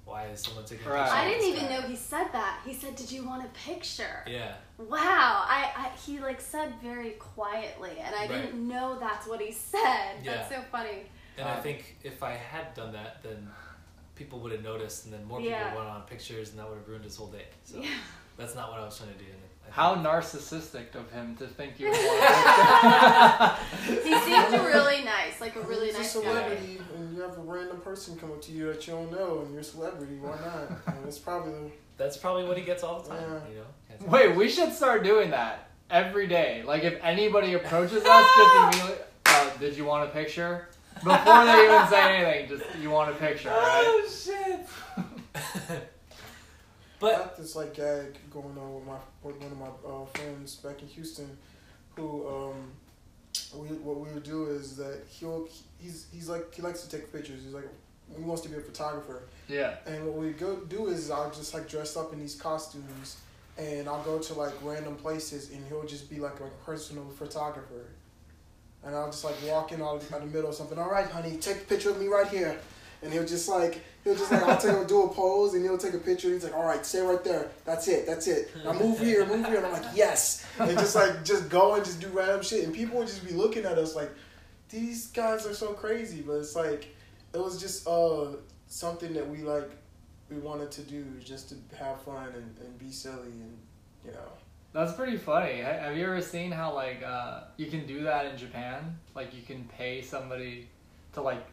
why 0.06 0.28
is 0.28 0.40
someone 0.42 0.64
taking 0.66 0.86
a 0.86 0.90
picture. 0.90 1.04
I 1.12 1.25
didn't 1.28 1.48
even 1.48 1.66
guy? 1.66 1.78
know 1.78 1.82
he 1.82 1.96
said 1.96 2.28
that. 2.32 2.62
He 2.64 2.74
said, 2.75 2.96
"Did 2.96 3.12
you 3.12 3.25
want 3.25 3.44
a 3.44 3.48
picture?" 3.68 4.24
Yeah, 4.28 4.54
Wow. 4.78 5.44
I, 5.48 5.72
I 5.75 5.90
he 6.06 6.20
like 6.20 6.40
said 6.40 6.74
very 6.82 7.12
quietly, 7.12 7.94
and 8.00 8.14
I 8.14 8.20
Right. 8.20 8.30
didn't 8.30 8.68
know 8.68 8.98
that's 9.00 9.28
what 9.28 9.42
he 9.42 9.52
said. 9.52 10.18
Yeah. 10.24 10.36
That's 10.36 10.50
so 10.56 10.62
funny. 10.72 11.08
and 11.40 11.50
I 11.50 11.56
Um, 11.58 11.64
think 11.64 11.96
if 12.04 12.22
I 12.22 12.34
had 12.34 12.75
done 12.75 12.94
that, 12.94 13.24
then 13.24 13.50
people 14.14 14.40
would 14.42 14.52
have 14.52 14.62
noticed, 14.64 15.06
and 15.06 15.14
then 15.14 15.25
more 15.25 15.40
people 15.40 15.52
Yeah. 15.54 15.64
people 15.70 15.80
went 15.80 15.90
on 15.90 16.04
pictures, 16.04 16.52
and 16.52 16.60
that 16.60 16.70
would 16.70 16.78
have 16.78 16.88
ruined 16.88 17.04
his 17.06 17.16
whole 17.16 17.32
day. 17.32 17.48
So 17.64 17.80
Yeah. 17.82 17.90
That's 18.38 18.56
not 18.56 18.72
what 18.72 18.80
I 18.80 18.86
was 18.86 18.98
trying 18.98 19.13
to 19.13 19.18
do. 19.20 19.25
How 19.72 19.96
narcissistic 19.96 20.96
of 20.96 21.12
him 21.12 21.36
to 21.38 21.48
think 21.48 21.80
you 21.80 21.88
want 21.89 23.56
He 23.86 24.18
seemed 24.20 24.54
really 24.54 25.04
nice, 25.04 25.42
like 25.42 25.56
a 25.58 25.62
really 25.62 25.88
He's 25.88 25.98
nice 25.98 26.15
a 26.15 26.20
guy. 26.20 26.25
celebrity, 26.30 26.80
and 26.96 27.13
you 27.15 27.22
have 27.22 27.38
a 27.38 27.42
random 27.42 27.82
person 27.82 28.18
come 28.18 28.32
up 28.32 28.42
to 28.44 28.51
you 28.54 28.68
that 28.72 28.88
you 28.88 28.94
don't 28.94 29.12
know, 29.12 29.42
and 29.42 29.51
you're 29.51 29.62
a 29.62 29.63
celebrity. 29.63 30.18
Why 30.22 30.38
not? 30.39 30.72
And 30.96 31.06
it's 31.06 31.18
probably 31.18 31.51
the 31.51 31.72
That's 31.98 32.15
probably 32.15 32.46
what 32.46 32.58
he 32.58 32.63
gets 32.63 32.84
all 32.84 33.01
the 33.01 33.10
time. 33.10 33.22
Yeah. 33.22 33.50
You 33.50 33.56
know. 33.58 33.65
Can't 33.89 34.00
to. 34.01 34.08
Wait, 34.08 34.36
we 34.36 34.48
should 34.50 34.72
start 34.72 35.04
doing 35.04 35.32
that 35.32 35.68
every 35.89 36.27
day. 36.27 36.63
Like 36.65 36.84
if 36.84 36.98
anybody 37.04 37.54
approaches 37.54 38.04
us, 38.06 38.27
just 38.38 38.56
immediately, 38.77 39.06
uh, 39.25 39.50
did 39.60 39.75
you 39.75 39.84
want 39.84 40.08
a 40.10 40.12
picture? 40.13 40.70
Before 41.04 41.44
they 41.46 41.65
even 41.65 41.88
say 41.89 42.15
anything, 42.15 42.48
just 42.58 42.63
you 42.82 42.89
want 42.92 43.12
a 43.12 43.15
picture, 43.15 43.50
right? 43.50 43.84
Oh 43.86 44.08
shit. 44.10 44.45
I 46.98 47.02
but 47.02 47.18
got 47.18 47.38
this 47.38 47.56
like 47.56 47.74
gag 47.74 48.18
going 48.32 48.58
on 48.58 48.75
with 48.75 48.86
my 48.86 48.98
with 49.24 49.38
one 49.42 49.52
of 49.52 49.58
my 49.58 49.68
uh, 49.90 50.06
friends 50.14 50.56
back 50.56 50.82
in 50.82 50.88
Houston, 50.88 51.38
who 51.96 52.28
um, 52.28 52.72
we 53.54 53.68
what 53.78 54.00
we 54.00 54.10
would 54.14 54.24
do 54.24 54.46
is 54.48 54.75
that 54.78 55.02
he'll 55.10 55.48
he's 55.80 56.08
he's 56.14 56.30
like 56.30 56.54
he 56.54 56.62
likes 56.62 56.82
to 56.84 56.90
take 56.98 57.12
pictures. 57.12 57.42
He's 57.44 57.54
like 57.54 57.68
he 58.16 58.22
wants 58.24 58.44
to 58.44 58.50
be 58.50 58.56
a 58.56 58.62
photographer, 58.62 59.24
Yeah. 59.48 59.75
and 59.88 60.06
what 60.06 60.16
we 60.16 60.30
go 60.32 60.58
do 60.58 60.88
is 60.88 61.10
I'll 61.10 61.32
just 61.32 61.54
like 61.56 61.68
dress 61.68 61.98
up 61.98 62.14
in 62.14 62.20
these 62.20 62.36
costumes, 62.36 63.18
and 63.58 63.88
I'll 63.90 64.04
go 64.04 64.20
to 64.20 64.34
like 64.36 64.54
random 64.62 64.96
places, 64.96 65.50
and 65.52 65.66
he'll 65.68 65.86
just 65.86 66.10
be 66.10 66.18
like 66.18 66.40
a 66.40 66.50
personal 66.66 67.06
photographer. 67.18 67.88
And 68.84 68.96
I'll 68.96 69.08
just 69.10 69.24
like 69.24 69.34
walk 69.48 69.72
in 69.72 69.82
out 69.82 69.96
of 69.96 70.08
the 70.08 70.25
middle 70.28 70.50
of 70.50 70.56
something. 70.56 70.78
All 70.78 70.92
right, 70.92 71.08
honey, 71.10 71.38
take 71.38 71.58
a 71.58 71.66
picture 71.66 71.90
of 71.90 72.00
me 72.00 72.06
right 72.06 72.28
here. 72.28 72.60
And 73.06 73.14
he'll 73.14 73.26
just 73.26 73.48
like 73.48 73.82
he'll 74.04 74.16
just 74.16 74.32
like 74.32 74.44
I'll 74.44 74.58
take 74.58 74.72
him 74.72 74.86
do 74.88 75.04
a 75.04 75.10
pose 75.10 75.54
and 75.54 75.64
he'll 75.64 75.78
take 75.78 75.94
a 75.94 76.00
picture. 76.00 76.28
And 76.28 76.36
he's 76.36 76.44
like, 76.44 76.56
all 76.56 76.66
right, 76.66 76.86
stay 76.86 77.02
right 77.02 77.24
there. 77.24 77.52
That's 77.64 77.88
it. 77.88 78.06
That's 78.06 78.28
it. 78.28 78.52
Now 78.66 78.74
move 78.74 79.00
here, 79.00 79.26
move 79.26 79.46
here. 79.46 79.58
And 79.58 79.68
I'm 79.68 79.72
like, 79.72 79.86
yes. 79.96 80.46
And 80.60 80.72
just 80.72 80.96
like 80.96 81.24
just 81.24 81.50
go 81.50 81.76
and 81.76 81.86
just 81.86 82.02
do 82.02 82.08
random 82.08 82.42
shit. 82.42 82.66
And 82.66 82.74
people 82.74 82.98
would 82.98 83.08
just 83.08 83.26
be 83.26 83.34
looking 83.34 83.64
at 83.64 83.78
us 83.78 83.96
like, 83.96 84.12
these 84.70 85.08
guys 85.08 85.46
are 85.46 85.54
so 85.54 85.74
crazy. 85.74 86.22
But 86.22 86.34
it's 86.34 86.56
like 86.56 86.94
it 87.34 87.40
was 87.40 87.62
just 87.62 87.88
uh 87.88 88.36
something 88.68 89.14
that 89.14 89.30
we 89.30 89.38
like 89.40 89.72
we 90.30 90.38
wanted 90.38 90.72
to 90.72 90.82
do 90.82 91.06
just 91.24 91.50
to 91.50 91.56
have 91.78 92.02
fun 92.02 92.30
and, 92.34 92.58
and 92.60 92.80
be 92.80 92.92
silly 92.92 93.30
and 93.30 93.58
you 94.04 94.12
know. 94.12 94.28
That's 94.74 94.92
pretty 94.92 95.16
funny. 95.16 95.62
Have 95.62 95.96
you 95.96 96.04
ever 96.04 96.22
seen 96.22 96.52
how 96.52 96.74
like 96.74 97.02
uh, 97.02 97.44
you 97.56 97.68
can 97.68 97.88
do 97.88 98.04
that 98.04 98.26
in 98.26 98.38
Japan? 98.38 99.00
Like 99.16 99.34
you 99.34 99.42
can 99.42 99.64
pay 99.78 100.02
somebody 100.02 100.68
to 101.14 101.22
like, 101.22 101.46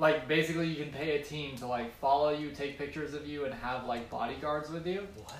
like 0.00 0.26
basically 0.26 0.66
you 0.66 0.82
can 0.82 0.92
pay 0.92 1.20
a 1.20 1.22
team 1.22 1.54
to 1.58 1.66
like 1.66 1.94
follow 2.00 2.30
you, 2.30 2.50
take 2.50 2.76
pictures 2.78 3.14
of 3.14 3.26
you, 3.28 3.44
and 3.44 3.54
have 3.54 3.86
like 3.86 4.10
bodyguards 4.10 4.68
with 4.70 4.86
you. 4.86 5.06
what? 5.16 5.34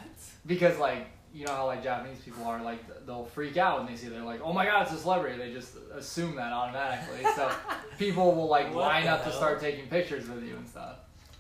Because 0.47 0.79
like 0.79 1.07
you 1.35 1.45
know 1.47 1.53
how 1.53 1.67
like 1.67 1.83
Japanese 1.83 2.19
people 2.21 2.45
are 2.45 2.63
like 2.63 2.81
they'll 3.07 3.25
freak 3.25 3.57
out 3.57 3.79
when 3.79 3.87
they 3.87 3.97
see 3.97 4.09
they're 4.09 4.23
like 4.23 4.41
oh 4.43 4.53
my 4.53 4.65
god 4.67 4.83
it's 4.83 4.93
a 4.93 4.99
celebrity 4.99 5.39
they 5.39 5.53
just 5.53 5.77
assume 5.97 6.35
that 6.35 6.53
automatically 6.53 7.23
so 7.37 7.49
people 7.99 8.35
will 8.35 8.49
like 8.49 8.67
What 8.75 8.83
line 8.87 9.05
the 9.05 9.11
up 9.13 9.25
to 9.25 9.33
start 9.33 9.61
taking 9.61 9.87
pictures 9.87 10.29
with 10.29 10.43
you 10.45 10.57
and 10.57 10.69
stuff. 10.69 10.97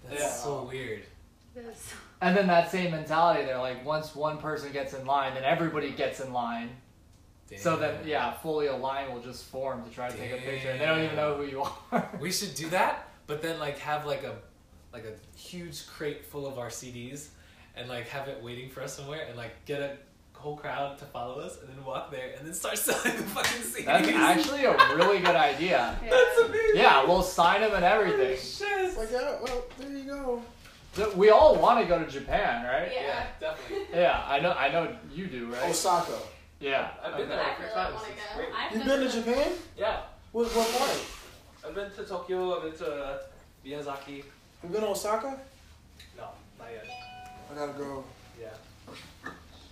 That's 0.09 0.21
Yeah. 0.23 0.29
so 0.31 0.69
weird. 0.71 1.03
Yes. 1.55 1.93
And 2.23 2.37
then 2.37 2.47
that 2.49 2.71
same 2.71 2.91
mentality, 2.91 3.47
they're 3.47 3.57
like, 3.59 3.83
once 3.83 4.15
one 4.15 4.37
person 4.37 4.71
gets 4.73 4.93
in 4.93 5.07
line, 5.07 5.33
then 5.33 5.43
everybody 5.43 5.91
gets 5.91 6.21
in 6.21 6.35
line. 6.35 6.69
So 7.57 7.77
then, 7.79 7.95
yeah, 8.07 8.33
fully 8.33 8.67
a 8.67 8.77
line 8.77 9.11
will 9.11 9.23
just 9.23 9.47
form 9.47 9.83
to 9.85 9.91
try 9.91 10.11
to 10.11 10.17
take 10.17 10.31
a 10.33 10.37
picture, 10.37 10.69
and 10.69 10.79
they 10.79 10.85
don't 10.85 11.00
even 11.03 11.17
know 11.17 11.35
who 11.37 11.45
you 11.45 11.62
are. 11.93 12.11
We 12.21 12.31
should 12.31 12.55
do 12.55 12.69
that, 12.69 13.09
but 13.31 13.41
then 13.41 13.61
like 13.61 13.79
have 13.79 14.05
like 14.05 14.25
a 14.25 14.35
like 14.93 15.05
a 15.05 15.39
huge 15.39 15.87
crate 15.87 16.27
full 16.27 16.49
of 16.49 16.59
our 16.59 16.67
CDs 16.67 17.29
and 17.77 17.89
like 17.89 18.09
have 18.09 18.27
it 18.27 18.43
waiting 18.43 18.69
for 18.69 18.83
us 18.83 18.97
somewhere 18.97 19.25
and 19.29 19.37
like 19.37 19.65
get 19.67 19.81
a 19.81 19.97
whole 20.33 20.57
crowd 20.57 20.99
to 20.99 21.05
follow 21.05 21.39
us 21.39 21.61
and 21.61 21.69
then 21.69 21.85
walk 21.85 22.11
there 22.11 22.35
and 22.37 22.45
then 22.45 22.53
start 22.53 22.77
selling 22.87 23.17
the 23.17 23.23
fucking 23.23 23.63
CDs. 23.63 23.85
That's 23.85 24.09
actually 24.09 24.65
a 24.65 24.73
really 24.97 25.21
good 25.21 25.37
idea. 25.37 25.97
That's 26.11 26.39
amazing. 26.41 26.71
Yeah, 26.75 27.05
we'll 27.05 27.23
sign 27.23 27.61
them 27.61 27.73
and 27.73 27.85
everything. 27.85 28.33
It's 28.33 28.61
like 28.97 29.13
yeah, 29.13 29.37
well 29.41 29.65
there 29.79 29.91
you 29.91 30.05
go. 30.05 30.43
So 30.95 31.15
we 31.15 31.31
all 31.31 31.55
want 31.55 31.81
to 31.81 31.87
go 31.87 32.03
to 32.03 32.11
Japan, 32.11 32.64
right? 32.64 32.90
Yeah. 32.93 33.01
Yeah, 33.01 33.27
definitely. 33.38 33.87
Yeah, 33.95 34.25
I 34.27 34.40
know. 34.40 34.51
I 34.55 34.73
know 34.73 34.97
you 35.14 35.29
do, 35.29 35.47
right? 35.53 35.71
Osaka. 35.71 36.19
Yeah. 36.59 36.90
I've 37.01 37.16
been 37.16 37.31
okay. 37.31 37.37
there. 37.37 37.79
I 37.79 37.87
really 37.87 37.95
want 37.95 38.07
to 38.07 38.12
go. 38.12 38.77
You've 38.77 38.87
been 38.87 39.01
to 39.01 39.09
Japan? 39.09 39.53
Yeah, 39.79 40.01
What 40.33 40.49
what 40.49 40.69
part? 40.77 41.19
I've 41.66 41.75
been 41.75 41.90
to 41.90 42.05
Tokyo. 42.05 42.57
I've 42.57 42.62
been 42.62 42.79
to 42.87 42.92
uh, 42.94 43.18
Miyazaki. 43.64 44.16
You 44.62 44.68
been 44.68 44.81
to 44.81 44.88
Osaka? 44.88 45.38
No, 46.16 46.29
not 46.59 46.68
yet. 46.73 46.87
I 47.51 47.55
gotta 47.55 47.73
go. 47.79 48.05
Yeah, 48.40 48.49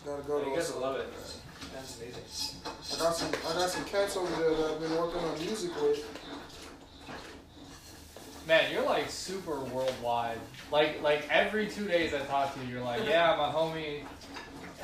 Gotta 0.04 0.22
go 0.22 0.42
to 0.42 0.50
you 0.50 0.56
guys 0.56 0.70
Osaka. 0.70 0.78
will 0.80 0.86
love 0.92 1.00
it. 1.00 1.06
That's 1.74 1.96
amazing. 2.00 2.22
I 2.94 2.98
got 3.04 3.14
some 3.16 3.28
I 3.28 3.54
got 3.54 3.70
some 3.70 3.84
cats 3.84 4.16
over 4.16 4.42
there 4.42 4.54
that 4.54 4.70
I've 4.74 4.80
been 4.80 4.96
working 4.96 5.20
on 5.20 5.38
music 5.38 5.70
with. 5.82 6.04
Man, 8.46 8.72
you're 8.72 8.84
like 8.84 9.10
super 9.10 9.60
worldwide. 9.60 10.38
Like 10.70 11.02
like 11.02 11.26
every 11.30 11.66
two 11.66 11.86
days 11.86 12.14
I 12.14 12.20
talk 12.20 12.54
to 12.54 12.60
you, 12.60 12.74
you're 12.74 12.82
like, 12.84 13.04
yeah, 13.06 13.34
my 13.36 13.50
homie 13.52 14.02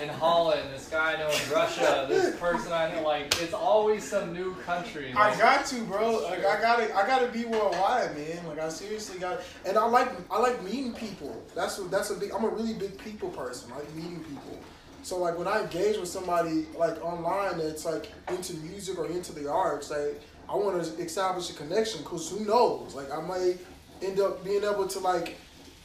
in 0.01 0.09
Holland, 0.09 0.71
this 0.73 0.89
guy 0.89 1.15
I 1.15 1.19
know 1.19 1.29
in 1.29 1.53
Russia, 1.53 2.07
this 2.09 2.35
person 2.37 2.73
I 2.73 2.93
know. 2.93 3.03
Like 3.03 3.41
it's 3.41 3.55
always 3.55 4.03
some 4.03 4.33
new 4.33 4.55
country. 4.57 5.13
I 5.17 5.37
got 5.39 5.67
to, 5.67 5.83
bro. 5.85 6.23
Like 6.23 6.45
I 6.45 6.61
gotta, 6.61 6.95
I 6.97 7.07
gotta 7.07 7.29
be 7.29 7.45
worldwide, 7.45 8.17
man. 8.17 8.47
Like 8.49 8.59
I 8.59 8.69
seriously 8.69 9.21
got, 9.21 9.41
and 9.65 9.79
I 9.79 9.87
like, 9.87 10.11
I 10.31 10.41
like 10.41 10.63
meeting 10.65 10.95
people. 10.95 11.43
That's 11.55 11.79
what, 11.79 11.91
that's 11.91 12.11
a 12.11 12.15
big. 12.15 12.33
I'm 12.33 12.45
a 12.45 12.49
really 12.49 12.75
big 12.75 12.99
people 12.99 13.29
person. 13.31 13.71
I 13.73 13.79
like 13.79 13.95
meeting 13.95 14.25
people. 14.25 14.59
So 15.03 15.19
like 15.19 15.39
when 15.39 15.47
I 15.47 15.63
engage 15.63 15.99
with 15.99 16.09
somebody 16.09 16.67
like 16.77 17.03
online 17.05 17.59
that's 17.59 17.85
like 17.85 18.11
into 18.31 18.55
music 18.57 18.99
or 18.99 19.07
into 19.07 19.33
the 19.33 19.51
arts, 19.51 19.91
like 19.91 20.21
I 20.49 20.57
want 20.57 20.83
to 20.83 21.03
establish 21.03 21.51
a 21.51 21.55
connection. 21.55 22.03
Cause 22.05 22.31
who 22.31 22.45
knows? 22.45 22.95
Like 22.95 23.13
I 23.13 23.21
might 23.21 23.59
end 24.03 24.19
up 24.19 24.45
being 24.45 24.65
able 24.65 24.89
to 24.89 24.99
like 24.99 25.37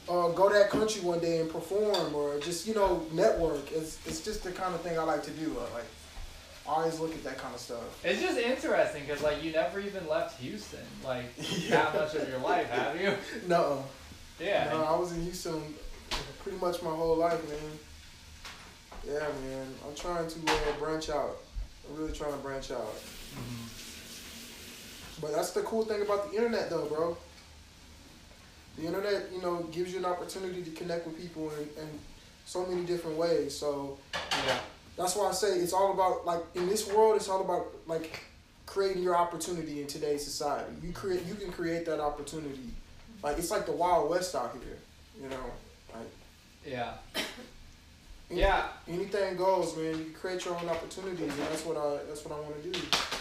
uh, 0.10 0.30
go 0.30 0.50
to 0.50 0.56
that 0.56 0.69
country 0.69 1.02
one 1.02 1.19
day 1.19 1.39
and 1.39 1.50
perform 1.50 2.15
or 2.15 2.39
just 2.39 2.67
you 2.67 2.74
know 2.74 3.06
network. 3.13 3.72
It's 3.72 4.00
it's 4.08 4.22
just 4.22 4.43
the 4.43 4.52
kind 4.52 4.74
of 4.74 4.82
thing 4.82 4.98
I 4.98 5.04
like 5.04 5.24
to 5.24 5.32
do. 5.32 5.56
I 5.60 5.74
like 5.74 5.86
I 6.67 6.72
always 6.74 7.00
look 7.00 7.13
at 7.13 7.24
that 7.24 7.38
kind 7.38 7.54
of 7.54 7.60
stuff. 7.60 8.04
it's 8.04 8.22
just 8.22 8.38
interesting 8.38 9.04
because 9.06 9.24
like 9.24 9.43
you 9.43 9.52
never 9.52 9.80
even 9.80 10.08
left 10.08 10.39
Houston, 10.41 10.86
like 11.04 11.36
that 11.69 11.93
much 11.93 12.15
of 12.15 12.28
your 12.30 12.39
life, 12.39 12.69
have 12.69 13.00
you? 13.00 13.13
No. 13.48 13.86
Yeah. 14.39 14.69
No, 14.72 14.84
I 14.84 14.98
was 14.98 15.12
in 15.12 15.24
Houston 15.24 15.62
pretty 16.43 16.58
much 16.60 16.82
my 16.82 16.91
whole 16.91 17.17
life, 17.17 17.48
man. 17.50 17.60
Yeah, 19.06 19.28
man. 19.43 19.67
I'm 19.88 19.95
trying 19.95 20.28
to 20.28 20.39
uh, 20.48 20.80
branch 20.80 21.10
out. 21.10 21.38
I'm 21.89 21.98
really 22.00 22.13
trying 22.13 22.32
to 22.32 22.38
branch 22.38 22.72
out. 22.72 22.95
But 25.22 25.34
that's 25.34 25.52
the 25.52 25.62
cool 25.62 25.84
thing 25.84 26.02
about 26.02 26.32
the 26.32 26.38
internet, 26.38 26.69
though, 26.69 26.86
bro. 26.86 27.17
The 28.79 28.87
internet, 28.87 29.29
you 29.33 29.41
know, 29.41 29.63
gives 29.71 29.91
you 29.91 29.99
an 29.99 30.05
opportunity 30.05 30.61
to 30.63 30.71
connect 30.71 31.05
with 31.05 31.19
people 31.19 31.51
in, 31.51 31.83
in 31.83 31.89
so 32.45 32.65
many 32.65 32.85
different 32.85 33.17
ways. 33.17 33.55
So 33.57 33.97
yeah. 34.13 34.57
that's 34.97 35.15
why 35.15 35.27
I 35.29 35.31
say 35.33 35.59
it's 35.59 35.73
all 35.73 35.91
about 35.93 36.25
like 36.25 36.41
in 36.55 36.67
this 36.67 36.87
world, 36.91 37.15
it's 37.17 37.27
all 37.29 37.41
about 37.41 37.67
like 37.87 38.21
creating 38.65 39.03
your 39.03 39.15
opportunity 39.17 39.81
in 39.81 39.87
today's 39.87 40.23
society. 40.23 40.71
You 40.81 40.91
create, 40.93 41.25
you 41.25 41.35
can 41.35 41.51
create 41.51 41.85
that 41.87 41.99
opportunity. 41.99 42.69
Like 43.21 43.37
it's 43.37 43.51
like 43.51 43.65
the 43.65 43.71
Wild 43.73 44.09
West 44.09 44.33
out 44.35 44.53
here, 44.63 44.77
you 45.21 45.27
know. 45.29 45.43
Like 45.93 46.07
Yeah. 46.65 46.93
any- 48.31 48.39
Yeah. 48.39 48.67
anything 48.87 49.35
goes, 49.35 49.75
man. 49.75 49.97
You 49.97 50.11
create 50.17 50.45
your 50.45 50.55
own 50.55 50.69
opportunities, 50.69 51.31
and 51.31 51.39
that's 51.49 51.65
what 51.65 51.75
I 51.77 52.03
that's 52.07 52.23
what 52.23 52.33
I 52.37 52.39
want 52.39 52.63
to 52.63 52.69
do. 52.71 52.79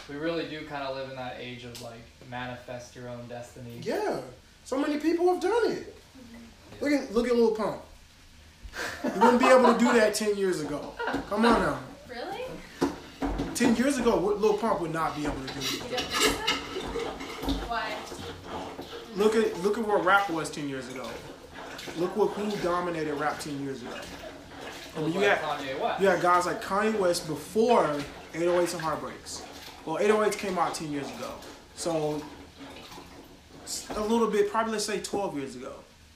We 0.09 0.17
really 0.17 0.49
do 0.49 0.65
kind 0.67 0.85
of 0.85 0.95
live 0.97 1.11
in 1.11 1.17
that 1.17 1.37
age 1.41 1.65
of 1.65 1.81
like 1.83 2.05
manifest 2.31 2.95
your 2.95 3.09
own 3.09 3.27
destiny. 3.27 3.81
Yeah, 3.83 4.21
so 4.69 4.79
many 4.79 4.99
people 4.99 5.33
have 5.33 5.41
done 5.41 5.73
it. 5.73 5.97
Look 6.83 6.93
at 6.93 7.15
look 7.15 7.27
at 7.27 7.35
Lil 7.35 7.53
Pump. 7.53 7.81
You 9.03 9.19
wouldn't 9.19 9.41
be 9.41 9.47
able 9.47 9.73
to 9.73 9.79
do 9.79 9.91
that 9.95 10.13
ten 10.13 10.37
years 10.37 10.61
ago. 10.61 10.93
Come 11.31 11.47
on 11.47 11.63
now. 11.63 11.79
Really? 12.07 12.43
Ten 13.55 13.75
years 13.77 13.97
ago, 13.97 14.19
Lil 14.19 14.59
Pump 14.59 14.83
would 14.83 14.93
not 14.93 15.17
be 15.17 15.25
able 15.25 15.41
to 15.41 15.55
do 15.55 15.61
it. 15.61 15.81
don't 15.81 16.01
think 16.03 16.11
so? 16.13 17.53
Why? 17.67 17.97
Look 19.17 19.37
at 19.37 19.59
look 19.63 19.79
at 19.79 19.87
where 19.89 19.97
rap 20.03 20.29
was 20.29 20.51
ten 20.51 20.69
years 20.69 20.87
ago. 20.91 21.09
Look 21.97 22.15
what 22.15 22.33
who 22.33 22.55
dominated 22.63 23.15
rap 23.15 23.41
ten 23.41 23.59
years 23.65 23.81
ago. 23.81 23.99
I 24.99 25.01
mean, 25.01 25.15
you 25.15 25.21
got 25.23 25.99
you 25.99 26.09
had 26.09 26.21
guys 26.21 26.45
like 26.45 26.63
Kanye 26.63 26.99
West 26.99 27.27
before 27.27 27.87
808s 28.35 28.75
and 28.75 28.83
Heartbreaks. 28.83 29.45
Well, 29.87 29.97
808s 29.97 30.37
came 30.37 30.59
out 30.59 30.75
ten 30.75 30.93
years 30.93 31.09
ago, 31.09 31.33
so 31.75 32.21
a 33.97 34.01
little 34.01 34.29
bit, 34.29 34.51
probably 34.51 34.73
let's 34.73 34.85
say 34.85 35.01
twelve 35.01 35.37
years 35.37 35.57
ago. 35.57 35.73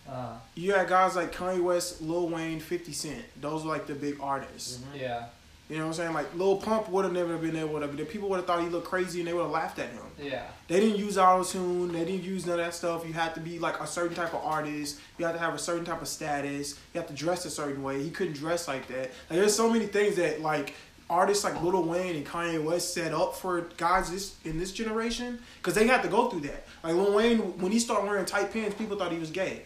Uh, 0.09 0.35
You 0.55 0.75
had 0.75 0.89
guys 0.89 1.17
like 1.17 1.33
Kanye 1.35 1.63
West, 1.63 2.03
Lil 2.03 2.29
Wayne, 2.29 2.59
50 2.61 2.93
Cent. 2.93 3.23
Those 3.41 3.63
were 3.65 3.71
like 3.71 3.87
the 3.87 3.95
big 3.95 4.19
artists. 4.21 4.81
yeah. 4.95 5.27
You 5.71 5.79
know 5.79 5.85
what 5.85 5.91
I'm 5.91 5.95
saying? 5.95 6.13
Like 6.13 6.35
Lil 6.35 6.57
Pump 6.57 6.91
would 6.91 7.05
have 7.05 7.15
never 7.15 7.39
been 7.39 7.57
able 7.57 7.81
to. 7.81 7.87
The 7.87 8.05
people 8.05 8.29
would 8.29 8.37
have 8.37 8.47
thought 8.47 8.61
he 8.63 8.69
looked 8.69 8.89
crazy 8.89 9.21
and 9.21 9.29
they 9.29 9.33
would 9.33 9.43
have 9.43 9.51
laughed 9.53 9.79
at 9.79 9.89
him. 9.91 10.03
Yeah. 10.21 10.43
They 10.69 10.81
didn't 10.81 10.99
use 10.99 11.17
auto 11.17 11.45
tune. 11.45 11.93
They 11.93 12.05
didn't 12.05 12.25
use 12.25 12.45
none 12.45 12.59
of 12.59 12.67
that 12.67 12.75
stuff. 12.75 13.07
You 13.07 13.15
had 13.15 13.33
to 13.37 13.41
be 13.41 13.59
like 13.59 13.81
a 13.81 13.87
certain 13.87 14.15
type 14.15 14.35
of 14.35 14.43
artist. 14.45 14.99
You 15.17 15.25
had 15.25 15.33
to 15.33 15.39
have 15.39 15.55
a 15.55 15.59
certain 15.59 15.85
type 15.87 16.03
of 16.03 16.09
status. 16.09 16.79
You 16.93 17.01
have 17.01 17.09
to 17.09 17.15
dress 17.15 17.47
a 17.47 17.51
certain 17.51 17.83
way. 17.83 18.03
He 18.03 18.11
couldn't 18.11 18.35
dress 18.35 18.69
like 18.69 18.87
that. 18.89 19.13
Like 19.31 19.39
there's 19.39 19.55
so 19.57 19.71
many 19.71 19.87
things 19.87 20.17
that 20.17 20.43
like 20.43 20.75
artists 21.13 21.45
like 21.45 21.61
Lil 21.63 21.83
Wayne 21.85 22.17
and 22.17 22.27
Kanye 22.27 22.63
West 22.63 22.95
set 22.95 23.13
up 23.13 23.37
for 23.37 23.69
guys 23.77 24.11
this 24.11 24.35
in 24.45 24.59
this 24.59 24.73
generation 24.73 25.39
because 25.59 25.75
they 25.75 25.87
had 25.87 26.03
to 26.03 26.09
go 26.09 26.29
through 26.29 26.41
that. 26.41 26.65
Like 26.83 26.95
Lil 26.95 27.13
Wayne, 27.15 27.39
when 27.61 27.71
he 27.71 27.79
started 27.79 28.07
wearing 28.09 28.25
tight 28.25 28.53
pants, 28.53 28.75
people 28.77 28.97
thought 28.97 29.13
he 29.13 29.19
was 29.19 29.31
gay. 29.31 29.63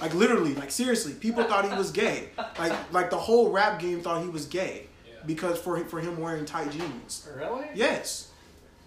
Like 0.00 0.14
literally, 0.14 0.54
like 0.54 0.70
seriously, 0.70 1.12
people 1.12 1.44
thought 1.44 1.70
he 1.70 1.76
was 1.76 1.90
gay. 1.92 2.30
Like 2.58 2.92
like 2.92 3.10
the 3.10 3.18
whole 3.18 3.50
rap 3.52 3.78
game 3.80 4.00
thought 4.00 4.22
he 4.22 4.28
was 4.28 4.46
gay 4.46 4.86
Yeah. 5.06 5.12
because 5.26 5.58
for 5.60 5.78
for 5.84 6.00
him 6.00 6.18
wearing 6.18 6.44
tight 6.44 6.72
jeans. 6.72 7.28
Really? 7.36 7.66
Yes. 7.74 8.30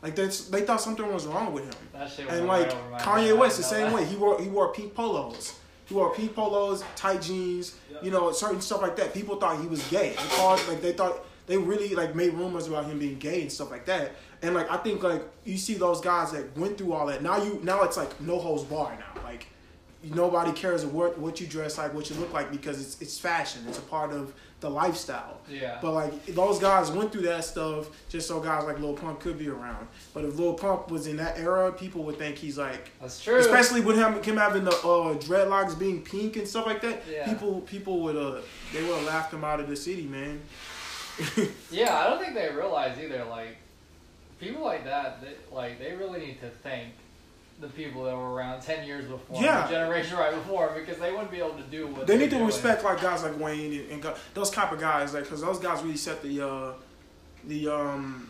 Like 0.02 0.16
that's 0.16 0.46
they 0.50 0.62
thought 0.64 0.82
something 0.82 1.12
was 1.14 1.26
wrong 1.26 1.54
with 1.54 1.64
him. 1.66 1.74
That 1.94 2.10
shit 2.12 2.28
And 2.28 2.48
like 2.48 2.68
over 2.74 2.90
my 2.92 2.98
head. 3.02 3.08
Kanye 3.08 3.38
West, 3.38 3.58
the 3.58 3.64
same 3.64 3.88
that. 3.92 3.94
way. 3.96 4.06
He 4.06 4.16
wore 4.18 4.42
he 4.42 4.50
wore 4.50 4.74
pink 4.74 4.94
polos. 4.94 5.58
He 5.86 5.94
wore 5.94 6.14
pink 6.16 6.34
polos, 6.36 6.84
tight 6.96 7.22
jeans, 7.22 7.76
Yep. 7.92 8.04
you 8.04 8.12
know, 8.12 8.32
certain 8.32 8.60
stuff 8.60 8.82
like 8.82 8.96
that. 8.98 9.14
People 9.14 9.36
thought 9.38 9.62
he 9.62 9.68
was 9.68 9.88
gay. 9.90 10.10
They 10.18 10.36
called 10.36 10.60
like 10.68 10.82
they 10.82 10.94
thought 10.94 11.16
they 11.48 11.58
really 11.58 11.96
like 11.96 12.16
made 12.16 12.34
rumors 12.34 12.68
about 12.68 12.86
him 12.86 13.00
being 13.00 13.18
gay 13.20 13.42
and 13.42 13.52
stuff 13.52 13.72
like 13.72 13.86
that. 13.86 14.14
And 14.42 14.54
like 14.56 14.70
I 14.72 14.78
think 14.78 15.04
like 15.04 15.24
you 15.44 15.58
see 15.58 15.76
those 15.76 16.02
guys 16.02 16.32
that 16.32 16.58
went 16.58 16.78
through 16.78 16.94
all 16.94 17.06
that. 17.08 17.22
Now 17.22 17.44
you 17.44 17.60
now 17.64 17.84
it's 17.84 17.98
like 17.98 18.20
no 18.22 18.40
holds 18.40 18.64
bar 18.64 18.98
now. 18.98 19.24
Like 19.24 19.48
nobody 20.04 20.52
cares 20.52 20.86
what 20.86 21.18
what 21.18 21.40
you 21.42 21.48
dress 21.48 21.78
like, 21.78 21.94
what 21.94 22.10
you 22.10 22.16
look 22.18 22.34
like 22.34 22.52
because 22.52 22.80
it's 22.82 23.02
it's 23.02 23.18
fashion. 23.18 23.64
It's 23.68 23.78
a 23.78 23.82
part 23.84 24.12
of 24.12 24.34
the 24.62 24.70
lifestyle. 24.70 25.42
Yeah. 25.50 25.78
But 25.82 25.92
like 25.94 26.26
those 26.28 26.60
guys 26.60 26.90
went 26.92 27.12
through 27.12 27.24
that 27.24 27.44
stuff 27.44 27.90
just 28.10 28.28
so 28.28 28.40
guys 28.40 28.64
like 28.66 28.80
Lil 28.80 28.94
Pump 28.94 29.20
could 29.20 29.38
be 29.38 29.50
around. 29.50 29.88
But 30.14 30.26
if 30.26 30.38
Lil 30.38 30.54
Pump 30.54 30.90
was 30.90 31.08
in 31.08 31.18
that 31.18 31.38
era, 31.38 31.72
people 31.72 32.04
would 32.04 32.18
think 32.18 32.38
he's 32.38 32.58
like 32.58 32.92
That's 33.02 33.22
true. 33.24 33.38
especially 33.38 33.82
with 33.82 33.98
him 33.98 34.22
him 34.24 34.38
having 34.38 34.64
the 34.64 34.72
uh, 34.72 35.16
dreadlocks 35.18 35.78
being 35.78 36.02
pink 36.02 36.38
and 36.38 36.48
stuff 36.48 36.66
like 36.66 36.82
that. 36.82 37.04
Yeah. 37.12 37.28
People 37.32 37.62
people 37.62 38.02
would 38.02 38.16
uh 38.16 38.42
they 38.74 38.84
would 38.84 38.96
have 38.96 39.06
laughed 39.06 39.34
him 39.34 39.44
out 39.44 39.60
of 39.60 39.68
the 39.70 39.76
city, 39.76 40.04
man. 40.04 40.42
Yeah, 41.72 41.96
I 41.98 42.10
don't 42.10 42.22
think 42.22 42.36
they 42.36 42.50
realize 42.54 42.98
either. 43.00 43.26
Like, 43.26 43.58
people 44.40 44.64
like 44.64 44.86
that, 44.86 45.22
they, 45.22 45.34
like 45.54 45.80
they 45.80 45.94
really 45.94 46.20
need 46.20 46.40
to 46.42 46.50
thank 46.50 46.94
the 47.60 47.68
people 47.68 48.04
that 48.04 48.16
were 48.16 48.34
around 48.34 48.62
ten 48.62 48.86
years 48.86 49.06
before, 49.06 49.42
Yeah. 49.42 49.66
the 49.68 49.74
generation 49.74 50.18
right 50.18 50.34
before, 50.34 50.74
because 50.76 50.98
they 50.98 51.12
wouldn't 51.12 51.32
be 51.32 51.38
able 51.40 51.54
to 51.56 51.64
do 51.64 51.88
what 51.88 52.06
they 52.08 52.18
need 52.18 52.30
to 52.32 52.36
doing. 52.38 52.46
respect 52.46 52.84
like 52.84 53.02
guys 53.02 53.24
like 53.24 53.40
Wayne 53.40 53.74
and, 53.92 54.04
and 54.04 54.14
those 54.34 54.50
type 54.52 54.72
of 54.72 54.80
guys, 54.80 55.14
like 55.14 55.24
because 55.24 55.42
those 55.42 55.60
guys 55.60 55.82
really 55.82 55.98
set 55.98 56.22
the 56.22 56.46
uh 56.46 56.74
the 57.48 57.68
um 57.70 58.30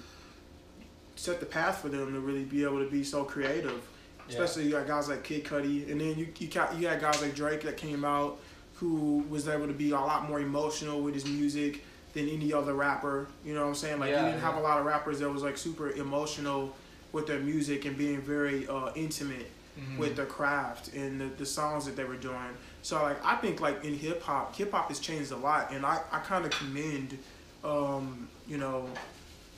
set 1.15 1.39
the 1.39 1.45
path 1.45 1.79
for 1.81 1.89
them 1.89 2.13
to 2.13 2.19
really 2.19 2.43
be 2.43 2.63
able 2.63 2.83
to 2.83 2.89
be 2.89 3.03
so 3.03 3.23
creative. 3.23 3.81
Yeah. 4.27 4.33
Especially 4.39 4.65
you 4.65 4.71
got 4.71 4.87
guys 4.87 5.07
like 5.09 5.23
Kid 5.23 5.43
Cudi, 5.43 5.89
and 5.91 5.99
then 6.01 6.17
you 6.17 6.27
you 6.37 6.47
got 6.47 6.77
you 6.77 6.87
had 6.87 6.99
guys 7.01 7.21
like 7.21 7.35
Drake 7.35 7.61
that 7.63 7.77
came 7.77 8.03
out 8.05 8.39
who 8.75 9.23
was 9.29 9.47
able 9.47 9.67
to 9.67 9.73
be 9.73 9.91
a 9.91 9.99
lot 9.99 10.27
more 10.27 10.39
emotional 10.41 11.01
with 11.01 11.13
his 11.13 11.25
music 11.25 11.83
than 12.15 12.27
any 12.29 12.51
other 12.51 12.73
rapper. 12.73 13.27
You 13.45 13.53
know 13.53 13.61
what 13.61 13.67
I'm 13.67 13.75
saying? 13.75 13.99
Like 13.99 14.09
Yeah, 14.09 14.21
you 14.25 14.31
didn't 14.31 14.41
have 14.41 14.55
a 14.55 14.61
lot 14.61 14.79
of 14.79 14.85
rappers 14.85 15.19
that 15.19 15.29
was 15.29 15.43
like 15.43 15.57
super 15.57 15.91
emotional 15.91 16.73
with 17.11 17.27
their 17.27 17.39
music 17.39 17.85
and 17.85 17.95
being 17.95 18.21
very 18.21 18.67
uh, 18.67 18.91
intimate 18.95 19.51
Mhm. 19.77 19.97
with 19.97 20.15
their 20.15 20.25
craft 20.25 20.93
and 20.93 21.19
the, 21.19 21.25
the 21.37 21.45
songs 21.45 21.85
that 21.85 21.97
they 21.97 22.05
were 22.05 22.15
doing. 22.15 22.37
So 22.81 22.95
like 23.03 23.17
I 23.25 23.35
think 23.35 23.59
like 23.59 23.83
in 23.83 23.93
hip 23.93 24.21
hop, 24.23 24.55
hip 24.55 24.71
hop 24.71 24.87
has 24.87 24.99
changed 24.99 25.31
a 25.33 25.35
lot, 25.35 25.73
and 25.73 25.85
I, 25.85 25.99
I 26.13 26.19
kind 26.19 26.45
of 26.45 26.51
commend, 26.51 27.17
um, 27.61 28.29
you 28.47 28.57
know, 28.57 28.87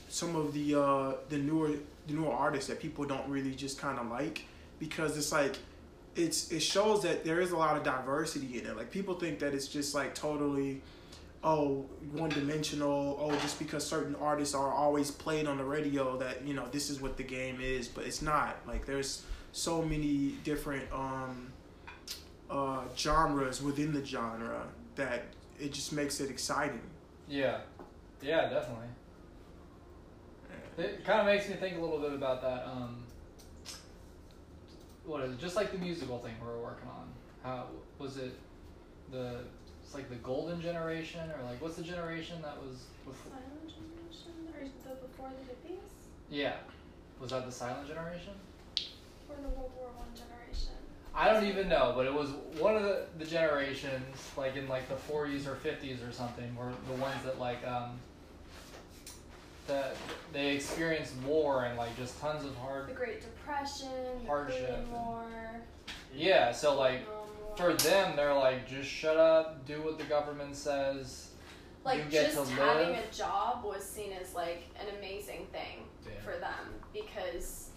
some 0.09 0.35
of 0.35 0.53
the 0.55 0.73
uh, 0.81 1.11
the 1.29 1.37
newer 1.37 1.73
the 2.07 2.13
newer 2.15 2.31
artists 2.33 2.67
that 2.69 2.79
people 2.79 3.05
don't 3.05 3.29
really 3.29 3.53
just 3.53 3.77
kind 3.79 3.99
of 3.99 4.07
like 4.09 4.45
because 4.79 5.15
it's 5.17 5.31
like 5.31 5.55
it's 6.15 6.51
it 6.51 6.61
shows 6.61 7.03
that 7.03 7.23
there 7.23 7.39
is 7.39 7.51
a 7.51 7.57
lot 7.57 7.77
of 7.77 7.83
diversity 7.83 8.57
in 8.59 8.65
it. 8.65 8.75
Like 8.75 8.89
people 8.89 9.13
think 9.19 9.37
that 9.39 9.53
it's 9.53 9.67
just 9.67 9.93
like 9.93 10.15
totally 10.15 10.81
oh 11.47 11.85
one 12.11 12.29
dimensional 12.29 13.17
oh 13.21 13.31
just 13.39 13.57
because 13.57 13.85
certain 13.85 14.15
artists 14.15 14.53
are 14.53 14.71
always 14.73 15.09
played 15.09 15.47
on 15.47 15.57
the 15.57 15.63
radio 15.63 16.17
that 16.17 16.45
you 16.45 16.53
know 16.53 16.67
this 16.71 16.89
is 16.89 16.99
what 16.99 17.15
the 17.15 17.23
game 17.23 17.59
is 17.61 17.87
but 17.87 18.03
it's 18.05 18.21
not 18.21 18.57
like 18.67 18.85
there's 18.85 19.23
so 19.53 19.81
many 19.81 20.35
different 20.43 20.83
um 20.91 21.51
uh 22.49 22.81
genres 22.97 23.61
within 23.61 23.93
the 23.93 24.03
genre 24.03 24.63
that 24.95 25.23
it 25.59 25.71
just 25.71 25.93
makes 25.93 26.19
it 26.19 26.29
exciting 26.29 26.81
Yeah, 27.29 27.59
yeah, 28.21 28.49
definitely. 28.49 28.87
It 30.77 31.03
kind 31.03 31.19
of 31.21 31.25
makes 31.25 31.49
me 31.49 31.55
think 31.55 31.77
a 31.77 31.81
little 31.81 31.99
bit 31.99 32.13
about 32.13 32.41
that. 32.41 32.67
Um, 32.67 33.03
what 35.05 35.21
is 35.23 35.33
it? 35.33 35.39
Just 35.39 35.55
like 35.55 35.71
the 35.71 35.77
musical 35.77 36.19
thing 36.19 36.33
we 36.41 36.47
were 36.47 36.61
working 36.61 36.87
on. 36.87 37.07
How 37.43 37.65
was 37.97 38.17
it? 38.17 38.33
The 39.11 39.41
it's 39.87 39.95
like 39.95 40.09
the 40.09 40.15
golden 40.15 40.59
generation, 40.61 41.21
or 41.31 41.49
like 41.49 41.61
what's 41.61 41.77
the 41.77 41.81
generation 41.81 42.41
that 42.41 42.57
was 42.61 42.83
before? 43.05 43.31
Silent 43.31 43.71
generation 43.71 44.33
or 44.53 44.91
the 44.99 45.07
before 45.07 45.29
the 45.29 45.69
hippies 45.69 45.79
Yeah, 46.29 46.55
was 47.21 47.31
that 47.31 47.45
the 47.45 47.51
silent 47.53 47.87
generation? 47.87 48.33
or 49.29 49.35
the 49.37 49.47
World 49.47 49.71
War 49.77 49.87
One 49.95 50.07
generation? 50.13 50.73
I 51.15 51.31
don't 51.31 51.45
even 51.45 51.69
know, 51.69 51.93
but 51.95 52.05
it 52.05 52.13
was 52.13 52.31
one 52.59 52.75
of 52.75 52.83
the, 52.83 53.05
the 53.17 53.23
generations, 53.25 54.03
like 54.35 54.57
in 54.57 54.67
like 54.67 54.89
the 54.89 54.95
40s 54.95 55.47
or 55.47 55.55
50s 55.55 56.07
or 56.07 56.11
something, 56.11 56.53
were 56.57 56.73
the 56.87 57.01
ones 57.01 57.23
that 57.23 57.39
like 57.39 57.65
um 57.65 57.91
that 59.67 59.95
they 60.33 60.53
experienced 60.53 61.13
war 61.25 61.63
and 61.63 61.77
like 61.77 61.95
just 61.95 62.19
tons 62.19 62.43
of 62.43 62.53
hard 62.57 62.89
The 62.89 62.93
Great 62.93 63.21
Depression, 63.21 63.87
the 64.21 64.27
Hardship 64.27 64.67
Korean 64.67 64.91
War. 64.91 65.25
yeah. 66.13 66.51
So 66.51 66.77
like. 66.77 67.07
For 67.57 67.73
them, 67.73 68.15
they're 68.15 68.33
like 68.33 68.67
just 68.69 68.89
shut 68.89 69.17
up, 69.17 69.65
do 69.65 69.81
what 69.81 69.97
the 69.97 70.03
government 70.05 70.55
says. 70.55 71.29
like 71.83 71.99
you 72.05 72.11
get 72.11 72.31
just 72.33 72.49
to 72.49 72.53
having 72.55 72.89
live. 72.89 73.03
a 73.11 73.15
job 73.15 73.63
was 73.63 73.83
seen 73.83 74.11
as 74.13 74.33
like 74.35 74.63
an 74.79 74.87
amazing 74.97 75.47
thing 75.51 75.83
Damn. 76.05 76.21
for 76.23 76.39
them 76.39 76.73
because 76.93 77.69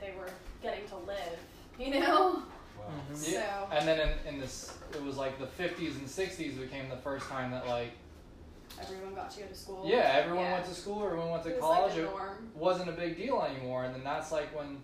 they 0.00 0.12
were 0.18 0.28
getting 0.62 0.86
to 0.88 0.96
live, 0.96 1.38
you 1.78 1.90
know. 2.00 2.42
Wow. 2.78 2.84
Mhm. 3.12 3.32
Yeah. 3.32 3.68
So 3.68 3.76
And 3.76 3.88
then 3.88 4.08
in, 4.26 4.34
in 4.34 4.40
this, 4.40 4.72
it 4.94 5.02
was 5.02 5.16
like 5.16 5.38
the 5.38 5.46
50s 5.62 5.96
and 5.98 6.06
60s 6.06 6.58
became 6.60 6.88
the 6.88 6.96
first 6.96 7.28
time 7.28 7.50
that 7.50 7.66
like 7.66 7.90
everyone 8.80 9.14
got 9.14 9.30
to 9.32 9.40
go 9.40 9.46
to 9.46 9.54
school. 9.54 9.82
yeah, 9.86 10.12
everyone 10.22 10.44
Yeah. 10.44 10.52
went 10.54 10.66
to 10.66 10.74
school, 10.74 11.04
everyone 11.04 11.30
went 11.30 11.42
to 11.44 11.50
It 11.50 11.56
was 11.56 11.60
college. 11.62 11.94
like 11.96 12.02
the 12.06 12.08
It- 12.12 12.56
wasn't 12.56 12.88
a 12.88 12.92
big 12.92 13.16
deal 13.16 13.42
anymore 13.42 13.84
and 13.84 13.94
then 13.94 14.04
that's 14.04 14.30
like 14.32 14.54
when 14.56 14.82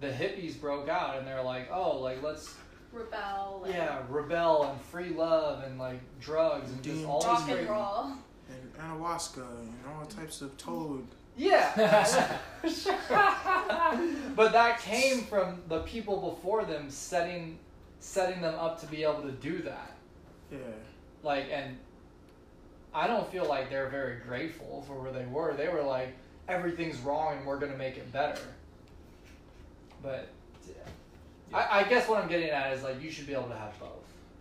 the 0.00 0.08
hippies 0.08 0.58
broke 0.60 0.88
out 0.88 1.16
and 1.18 1.26
they're 1.26 1.42
like 1.42 1.68
oh 1.72 1.98
like 1.98 2.22
let's 2.22 2.54
Rebel. 2.92 3.62
And 3.64 3.74
yeah 3.74 4.02
rebel 4.08 4.64
and 4.64 4.80
free 4.80 5.10
love 5.10 5.62
and 5.64 5.78
like 5.78 6.00
drugs 6.20 6.70
and 6.70 6.82
just 6.82 7.04
all 7.04 7.20
Rock 7.22 7.40
these 7.40 7.48
and 7.48 7.66
great 7.66 7.70
roll. 7.70 8.12
and 8.48 8.74
ayahuasca 8.74 9.36
and 9.60 9.74
all 9.86 10.06
types 10.06 10.40
of 10.40 10.56
toad. 10.56 11.06
Yeah. 11.36 12.08
But 14.36 14.52
that 14.52 14.80
came 14.80 15.22
from 15.22 15.62
the 15.68 15.80
people 15.80 16.30
before 16.30 16.64
them 16.64 16.90
setting 16.90 17.58
setting 18.00 18.40
them 18.40 18.54
up 18.54 18.80
to 18.80 18.86
be 18.86 19.02
able 19.02 19.22
to 19.22 19.32
do 19.32 19.62
that. 19.62 19.96
Yeah. 20.52 20.58
Like 21.22 21.46
and 21.52 21.76
i 22.94 23.06
don't 23.06 23.30
feel 23.30 23.44
like 23.46 23.68
they're 23.68 23.88
very 23.90 24.16
grateful 24.26 24.82
for 24.86 24.94
where 24.94 25.12
they 25.12 25.26
were. 25.26 25.54
They 25.54 25.68
were 25.68 25.82
like 25.82 26.14
everything's 26.48 26.98
wrong 27.00 27.38
and 27.38 27.46
we're 27.46 27.58
gonna 27.58 27.76
make 27.76 27.96
it 27.96 28.10
better. 28.12 28.40
But 30.02 30.28
I, 31.52 31.80
I 31.80 31.84
guess 31.84 32.08
what 32.08 32.22
i'm 32.22 32.28
getting 32.28 32.50
at 32.50 32.72
is 32.72 32.82
like 32.82 33.02
you 33.02 33.10
should 33.10 33.26
be 33.26 33.32
able 33.34 33.48
to 33.48 33.56
have 33.56 33.78
both. 33.78 33.90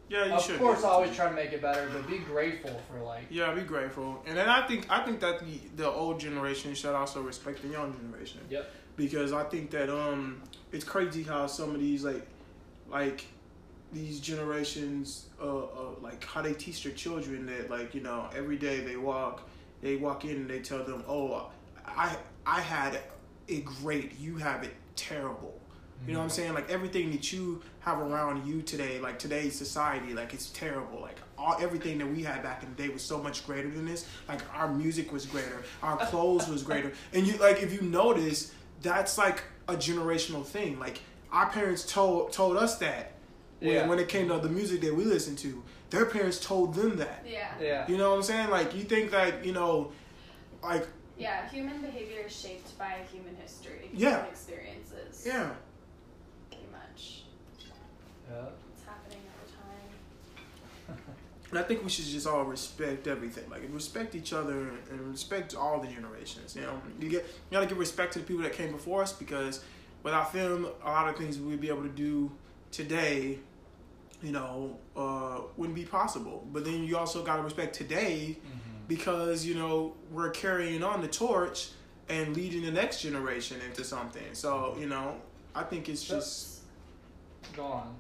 Yeah 0.10 0.26
you 0.26 0.34
of 0.34 0.41
should 0.43 0.56
Of 0.56 0.62
course 0.62 0.84
always 0.84 1.15
try 1.15 1.28
to 1.30 1.36
make 1.36 1.52
it 1.54 1.62
better 1.62 1.89
but 1.91 2.08
be 2.08 2.20
grateful 2.20 2.80
for 2.89 3.02
like 3.02 3.26
yeah 3.30 3.54
be 3.54 3.62
grateful. 3.62 4.24
And 4.26 4.38
then 4.38 4.50
i 4.50 4.65
think 4.67 4.88
i 4.89 5.04
think 5.04 5.20
that 5.20 5.39
the, 5.39 5.60
the 5.76 5.89
old 5.89 6.20
generation 6.20 6.74
should 6.74 6.96
also 6.96 7.22
respect 7.22 7.62
the 7.62 7.70
young 7.70 7.93
generation. 7.93 8.41
Yep. 8.50 8.70
because 8.96 9.34
i 9.34 9.43
think 9.43 9.70
that 9.72 9.89
um 9.89 10.41
it's 10.72 10.86
crazy 10.86 11.24
how 11.24 11.48
some 11.48 11.74
of 11.76 11.80
these 11.80 12.04
like 12.04 12.26
like 12.89 13.26
these 13.93 14.20
generations 14.20 15.28
uh, 15.41 15.58
uh 15.58 15.67
like 16.02 16.24
how 16.26 16.41
they 16.41 16.54
teach 16.54 16.84
their 16.84 16.91
children 16.93 17.46
that 17.46 17.70
like 17.70 17.96
you 17.96 18.02
know 18.02 18.30
every 18.36 18.58
day 18.58 18.82
they 18.82 18.98
walk 18.98 19.48
they 19.82 19.96
walk 19.96 20.26
in 20.26 20.32
and 20.32 20.50
they 20.50 20.60
tell 20.60 20.84
them 20.84 21.04
oh 21.08 21.50
i 21.86 22.15
i 22.46 22.60
had 22.60 23.00
it 23.48 23.63
great 23.63 24.20
you 24.20 24.36
have 24.36 24.63
it 24.63 24.74
terrible 24.96 25.57
you 26.06 26.14
know 26.14 26.20
what 26.20 26.26
I'm 26.26 26.30
saying? 26.30 26.54
Like 26.54 26.70
everything 26.70 27.12
that 27.12 27.32
you 27.34 27.62
have 27.80 28.00
around 28.00 28.46
you 28.48 28.62
today, 28.62 29.00
like 29.00 29.18
today's 29.20 29.56
society, 29.56 30.14
like 30.14 30.34
it's 30.34 30.50
terrible. 30.52 31.02
Like 31.02 31.18
all 31.38 31.56
everything 31.60 31.98
that 32.00 32.08
we 32.08 32.24
had 32.24 32.44
back 32.44 32.64
in 32.64 32.70
the 32.76 32.82
day 32.84 32.90
was 32.90 33.02
so 33.02 33.18
much 33.18 33.46
greater 33.46 33.70
than 33.70 33.86
this. 33.86 34.06
Like 34.28 34.42
our 34.56 34.72
music 34.74 35.12
was 35.12 35.26
greater, 35.26 35.64
our 35.82 35.98
clothes 36.08 36.48
was 36.48 36.64
greater. 36.64 36.94
And 37.14 37.26
you 37.26 37.38
like 37.38 37.62
if 37.64 37.74
you 37.74 37.82
notice, 37.82 38.54
that's 38.82 39.18
like 39.18 39.44
a 39.68 39.74
generational 39.76 40.46
thing. 40.46 40.80
Like 40.80 41.00
our 41.32 41.50
parents 41.50 41.84
told 41.92 42.32
told 42.32 42.58
us 42.58 42.78
that 42.78 43.14
when, 43.60 43.72
Yeah. 43.74 43.88
when 43.88 44.00
it 44.00 44.08
came 44.08 44.28
to 44.30 44.38
the 44.40 44.50
music 44.50 44.82
that 44.82 44.96
we 44.96 45.04
listened 45.06 45.38
to. 45.40 45.64
Their 45.90 46.06
parents 46.06 46.38
told 46.40 46.74
them 46.74 46.98
that. 46.98 47.26
Yeah. 47.26 47.48
yeah 47.62 47.86
You 47.88 47.98
know 47.98 48.10
what 48.12 48.18
I'm 48.18 48.24
saying? 48.24 48.50
Like 48.50 48.76
you 48.76 48.84
think 48.84 49.10
that, 49.12 49.46
you 49.46 49.54
know, 49.54 49.92
like 50.62 50.86
Yeah, 51.18 51.48
human 51.50 51.82
behavior 51.82 52.22
is 52.28 52.36
shaped 52.40 52.78
by 52.78 52.98
human 53.12 53.36
history 53.38 53.90
Yeah. 53.94 54.20
and 54.20 54.28
experiences. 54.28 55.24
yeah. 55.26 55.52
Pretty. 58.28 58.42
Yeah. 58.42 58.50
It's 58.74 58.84
happening 58.84 59.20
all 59.28 59.46
the 59.46 60.94
time. 60.94 61.04
And 61.50 61.58
I 61.58 61.63
think 61.63 61.82
we 61.82 61.90
should 61.90 62.04
just 62.04 62.28
all 62.28 62.44
respect 62.44 63.08
everything, 63.08 63.50
like 63.50 63.62
respect 63.72 64.16
each 64.16 64.34
other 64.34 64.70
and 64.92 65.00
respect 65.10 65.56
all 65.56 65.80
the 65.80 65.88
generations. 65.88 66.58
You 66.58 66.63
know, 66.63 66.74
mm-hmm. 66.74 67.02
you 67.02 67.10
get 67.10 67.24
you 67.24 67.52
gotta 67.52 67.68
give 67.68 67.78
respect 67.78 68.12
to 68.13 68.20
the 68.20 68.26
people 68.26 68.44
that 68.44 68.52
came 68.52 68.74
before 68.74 69.02
us 69.02 69.13
because 69.13 69.63
without 70.04 70.34
them, 70.34 70.68
a 70.84 70.90
lot 70.90 71.08
of 71.08 71.16
things 71.16 71.40
we'd 71.40 71.62
be 71.62 71.70
able 71.70 71.84
to 71.84 71.90
do 71.90 72.30
today, 72.72 73.40
you 74.22 74.34
know, 74.34 74.78
uh, 74.98 75.40
wouldn't 75.56 75.76
be 75.76 75.86
possible. 75.86 76.46
But 76.52 76.66
then 76.66 76.84
you 76.84 76.98
also 76.98 77.24
gotta 77.24 77.44
respect 77.44 77.74
today 77.74 78.38
mm-hmm. 78.38 78.58
because 78.90 79.46
you 79.46 79.56
know 79.56 79.94
we're 80.12 80.32
carrying 80.32 80.84
on 80.84 81.02
the 81.02 81.08
torch 81.08 81.70
and 82.10 82.36
leading 82.36 82.63
the 82.63 82.72
next 82.72 83.00
generation 83.02 83.62
into 83.66 83.86
something. 83.86 84.34
So 84.34 84.50
mm-hmm. 84.50 84.82
you 84.82 84.90
know, 84.90 85.16
I 85.56 85.63
think 85.63 85.88
it's 85.88 86.04
just 86.04 86.58
Go 87.56 87.63
on. 87.66 87.96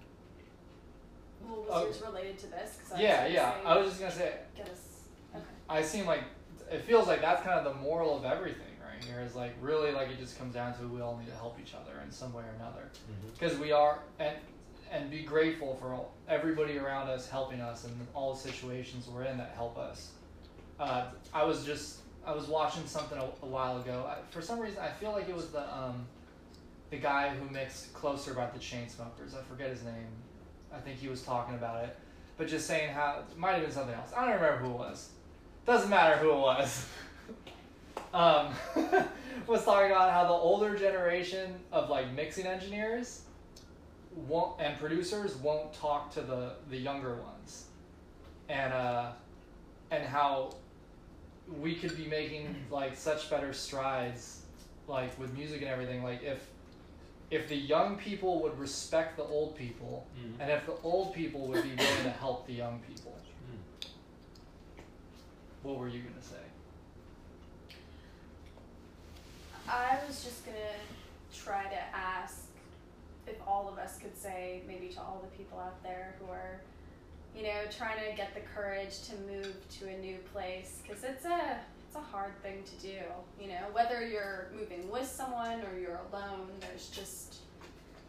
Well, 1.47 1.61
was 1.61 1.69
Oh. 1.71 1.83
yours 1.85 2.01
related 2.01 2.37
to 2.39 2.47
this? 2.47 2.77
'Cause 2.81 2.93
I 2.93 3.01
Yeah, 3.01 3.17
gonna 3.23 3.29
yeah. 3.33 3.53
say, 3.53 3.65
I 3.65 3.77
was 3.77 3.87
just 3.89 3.99
gonna 3.99 4.11
say, 4.11 4.39
Get 4.55 4.69
us. 4.69 5.01
Okay. 5.35 5.43
I 5.69 5.81
seem 5.81 6.05
like 6.05 6.23
it 6.71 6.81
feels 6.83 7.07
like 7.07 7.21
that's 7.21 7.41
kind 7.43 7.57
of 7.59 7.63
the 7.73 7.79
moral 7.81 8.17
of 8.17 8.25
everything 8.25 8.77
right 8.81 9.01
here. 9.03 9.21
Is 9.21 9.35
like 9.35 9.53
really 9.61 9.91
like 9.91 10.09
it 10.09 10.19
just 10.19 10.37
comes 10.37 10.53
down 10.53 10.77
to 10.79 10.87
we 10.87 11.01
all 11.01 11.17
need 11.17 11.27
to 11.27 11.35
help 11.35 11.57
each 11.61 11.73
other 11.73 11.99
in 12.03 12.11
some 12.11 12.33
way 12.33 12.43
or 12.43 12.55
another 12.55 12.89
because 13.33 13.57
we 13.57 13.71
are 13.71 13.99
and 14.19 14.35
and 14.91 15.09
be 15.11 15.21
grateful 15.23 15.75
for 15.75 15.93
all, 15.93 16.13
everybody 16.29 16.77
around 16.77 17.09
us 17.09 17.27
helping 17.29 17.59
us 17.59 17.83
and 17.83 18.07
all 18.13 18.33
the 18.33 18.39
situations 18.39 19.07
we're 19.09 19.23
in 19.23 19.37
that 19.37 19.51
help 19.51 19.77
us. 19.77 20.11
Uh, 20.79 21.05
I 21.33 21.43
was 21.43 21.65
just 21.65 21.99
I 22.25 22.31
was 22.33 22.47
watching 22.47 22.85
something 22.85 23.17
a, 23.17 23.23
a 23.23 23.45
while 23.47 23.77
ago. 23.77 24.05
I, 24.09 24.17
for 24.31 24.41
some 24.41 24.59
reason, 24.59 24.79
I 24.79 24.89
feel 24.89 25.11
like 25.11 25.27
it 25.29 25.35
was 25.35 25.49
the 25.51 25.61
um, 25.73 26.05
the 26.89 26.97
guy 26.97 27.29
who 27.29 27.49
mixed 27.49 27.93
"Closer" 27.93 28.31
about 28.31 28.53
the 28.53 28.59
Chainsmokers. 28.59 29.37
I 29.37 29.41
forget 29.43 29.69
his 29.69 29.83
name. 29.83 30.07
I 30.77 30.81
think 30.81 30.99
he 30.99 31.07
was 31.07 31.23
talking 31.23 31.55
about 31.55 31.83
it, 31.83 31.97
but 32.37 32.47
just 32.47 32.67
saying 32.67 32.93
how 32.93 33.19
it 33.19 33.37
might 33.37 33.53
have 33.53 33.63
been 33.63 33.71
something 33.71 33.95
else. 33.95 34.11
I 34.15 34.25
don't 34.25 34.35
remember 34.35 34.57
who 34.57 34.71
it 34.71 34.77
was. 34.77 35.09
Doesn't 35.65 35.89
matter 35.89 36.17
who 36.17 36.31
it 36.31 36.39
was. 36.39 36.87
um, 38.13 38.53
was 39.47 39.63
talking 39.63 39.91
about 39.91 40.11
how 40.11 40.23
the 40.23 40.33
older 40.33 40.77
generation 40.77 41.55
of 41.71 41.89
like 41.89 42.11
mixing 42.13 42.45
engineers 42.45 43.23
won't 44.27 44.59
and 44.59 44.77
producers 44.79 45.35
won't 45.37 45.73
talk 45.73 46.11
to 46.13 46.21
the 46.21 46.53
the 46.69 46.77
younger 46.77 47.15
ones, 47.15 47.65
and 48.49 48.73
uh, 48.73 49.11
and 49.91 50.03
how 50.05 50.53
we 51.59 51.75
could 51.75 51.95
be 51.95 52.05
making 52.05 52.55
like 52.69 52.95
such 52.95 53.29
better 53.29 53.53
strides 53.53 54.41
like 54.87 55.17
with 55.19 55.33
music 55.33 55.61
and 55.61 55.69
everything 55.69 56.03
like 56.03 56.21
if 56.23 56.45
if 57.29 57.47
the 57.49 57.55
young 57.55 57.97
people 57.97 58.41
would 58.41 58.57
respect 58.57 59.17
the 59.17 59.23
old 59.23 59.55
people 59.55 60.05
Mhm. 60.17 60.39
and 60.39 60.51
if 60.51 60.65
the 60.65 60.75
old 60.81 61.13
people 61.13 61.41
would 61.47 61.61
be 61.63 61.75
willing 61.75 62.03
to 62.03 62.09
help 62.11 62.47
the 62.47 62.53
young 62.53 62.79
people 62.81 63.13
Mm. 63.49 63.87
what 65.63 65.77
were 65.77 65.87
you 65.89 66.01
going 66.01 66.15
to 66.15 66.21
say 66.27 66.35
I 69.67 69.99
was 70.07 70.23
just 70.23 70.45
gonna 70.45 70.57
try 71.33 71.63
to 71.69 71.79
ask 71.95 72.43
if 73.27 73.35
all 73.45 73.67
of 73.67 73.77
us 73.77 73.99
could 73.99 74.15
say, 74.17 74.61
maybe 74.65 74.87
to 74.93 74.99
all 75.01 75.21
the 75.21 75.37
people 75.37 75.59
out 75.59 75.83
there 75.83 76.15
who 76.19 76.31
are, 76.31 76.61
you 77.35 77.43
know, 77.43 77.65
trying 77.69 77.99
to 78.09 78.15
get 78.15 78.33
the 78.33 78.39
courage 78.39 79.01
to 79.09 79.15
move 79.29 79.53
to 79.79 79.89
a 79.89 79.97
new 79.97 80.17
place, 80.33 80.79
because 80.81 81.03
it's 81.03 81.25
a 81.25 81.59
it's 81.59 81.76
a 81.97 82.01
hard 82.11 82.41
thing 82.41 82.63
to 82.63 82.75
do. 82.87 82.97
You 83.41 83.49
know, 83.49 83.63
whether 83.73 84.05
you're 84.05 84.47
moving 84.57 84.89
with 84.89 85.07
someone 85.07 85.61
or 85.61 85.79
you're 85.79 85.99
alone, 86.11 86.47
there's 86.59 86.89
just 86.89 87.37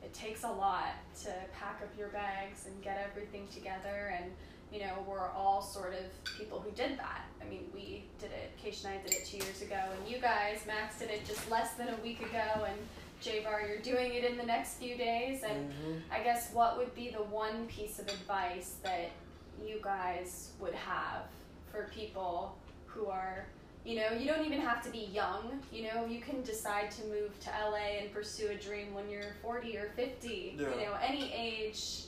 it 0.02 0.14
takes 0.14 0.44
a 0.44 0.50
lot 0.50 0.94
to 1.24 1.30
pack 1.52 1.80
up 1.82 1.88
your 1.98 2.08
bags 2.08 2.66
and 2.66 2.82
get 2.82 3.04
everything 3.10 3.46
together 3.52 4.14
and 4.16 4.30
you 4.72 4.78
know 4.80 4.92
we're 5.08 5.28
all 5.30 5.60
sort 5.60 5.92
of 5.92 6.24
people 6.38 6.60
who 6.60 6.70
did 6.70 6.96
that 6.98 7.22
i 7.42 7.48
mean 7.48 7.64
we 7.74 8.04
did 8.20 8.30
it 8.30 8.52
Keish 8.62 8.84
and 8.84 8.94
i 8.94 9.02
did 9.02 9.12
it 9.14 9.24
two 9.26 9.38
years 9.38 9.60
ago 9.60 9.74
and 9.98 10.08
you 10.08 10.18
guys 10.20 10.60
max 10.68 10.98
did 11.00 11.10
it 11.10 11.26
just 11.26 11.50
less 11.50 11.72
than 11.74 11.88
a 11.88 11.96
week 11.96 12.20
ago 12.20 12.64
and 12.66 12.76
j-bar 13.20 13.62
you're 13.66 13.78
doing 13.80 14.14
it 14.14 14.24
in 14.24 14.36
the 14.36 14.42
next 14.44 14.74
few 14.74 14.96
days 14.96 15.42
and 15.42 15.70
Mhm. 15.72 16.00
i 16.12 16.20
guess 16.22 16.52
what 16.52 16.76
would 16.78 16.94
be 16.94 17.08
the 17.10 17.22
one 17.24 17.66
piece 17.66 17.98
of 17.98 18.06
advice 18.08 18.76
that 18.84 19.10
you 19.66 19.80
guys 19.82 20.50
would 20.60 20.74
have 20.74 21.22
for 21.72 21.88
people 21.92 22.56
who 22.86 23.06
are 23.06 23.46
you 23.88 23.96
know 23.96 24.12
you 24.18 24.26
don't 24.26 24.44
even 24.44 24.60
have 24.60 24.82
to 24.84 24.90
be 24.90 25.08
young 25.12 25.58
you 25.72 25.84
know 25.84 26.04
you 26.04 26.20
can 26.20 26.42
decide 26.42 26.90
to 26.90 27.02
move 27.06 27.30
to 27.40 27.50
la 27.70 27.76
and 27.76 28.12
pursue 28.12 28.48
a 28.48 28.54
dream 28.54 28.92
when 28.92 29.08
you're 29.08 29.32
40 29.42 29.78
or 29.78 29.88
50 29.96 30.56
Yeah. 30.58 30.68
you 30.68 30.86
know 30.86 30.94
any 31.02 31.32
age 31.32 32.04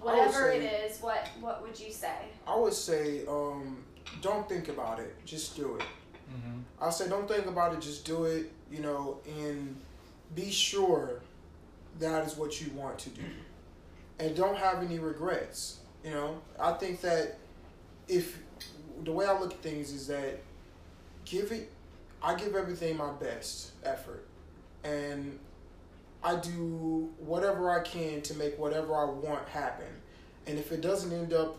whatever 0.00 0.50
it 0.52 0.62
say- 0.62 0.86
is 0.86 1.00
what 1.00 1.28
what 1.40 1.62
would 1.62 1.78
you 1.78 1.92
say 1.92 2.14
I 2.46 2.56
would 2.56 2.72
say, 2.72 3.26
um, 3.26 3.84
don't 4.22 4.48
think 4.48 4.68
about 4.68 5.00
it. 5.00 5.14
Just 5.26 5.54
do 5.54 5.76
it. 5.76 5.82
mm-hmm. 5.82 6.60
I 6.80 6.88
say, 6.88 7.10
don't 7.10 7.28
think 7.28 7.44
about 7.44 7.74
it. 7.74 7.80
Just 7.80 8.06
do 8.06 8.24
it. 8.24 8.50
You 8.72 8.80
know, 8.80 9.18
and 9.38 9.76
be 10.34 10.50
sure 10.50 11.20
that 11.98 12.26
is 12.26 12.36
what 12.36 12.58
you 12.60 12.70
want 12.72 12.98
to 13.00 13.10
do, 13.10 13.22
and 14.18 14.34
don't 14.34 14.56
have 14.56 14.82
any 14.82 14.98
regrets. 14.98 15.80
You 16.02 16.12
know, 16.12 16.40
I 16.58 16.72
think 16.72 17.02
that 17.02 17.36
if 18.08 18.38
the 19.04 19.12
way 19.12 19.26
I 19.26 19.38
look 19.38 19.52
at 19.52 19.60
things 19.60 19.92
is 19.92 20.06
that 20.06 20.40
give 21.28 21.52
it, 21.52 21.70
I 22.22 22.34
give 22.34 22.54
everything 22.54 22.96
my 22.96 23.12
best 23.12 23.72
effort, 23.84 24.26
and 24.84 25.38
I 26.22 26.36
do 26.36 27.10
whatever 27.18 27.70
I 27.70 27.80
can 27.82 28.22
to 28.22 28.34
make 28.34 28.58
whatever 28.58 28.96
I 28.96 29.04
want 29.04 29.48
happen. 29.48 29.86
And 30.46 30.58
if 30.58 30.72
it 30.72 30.80
doesn't 30.80 31.12
end 31.12 31.32
up 31.32 31.56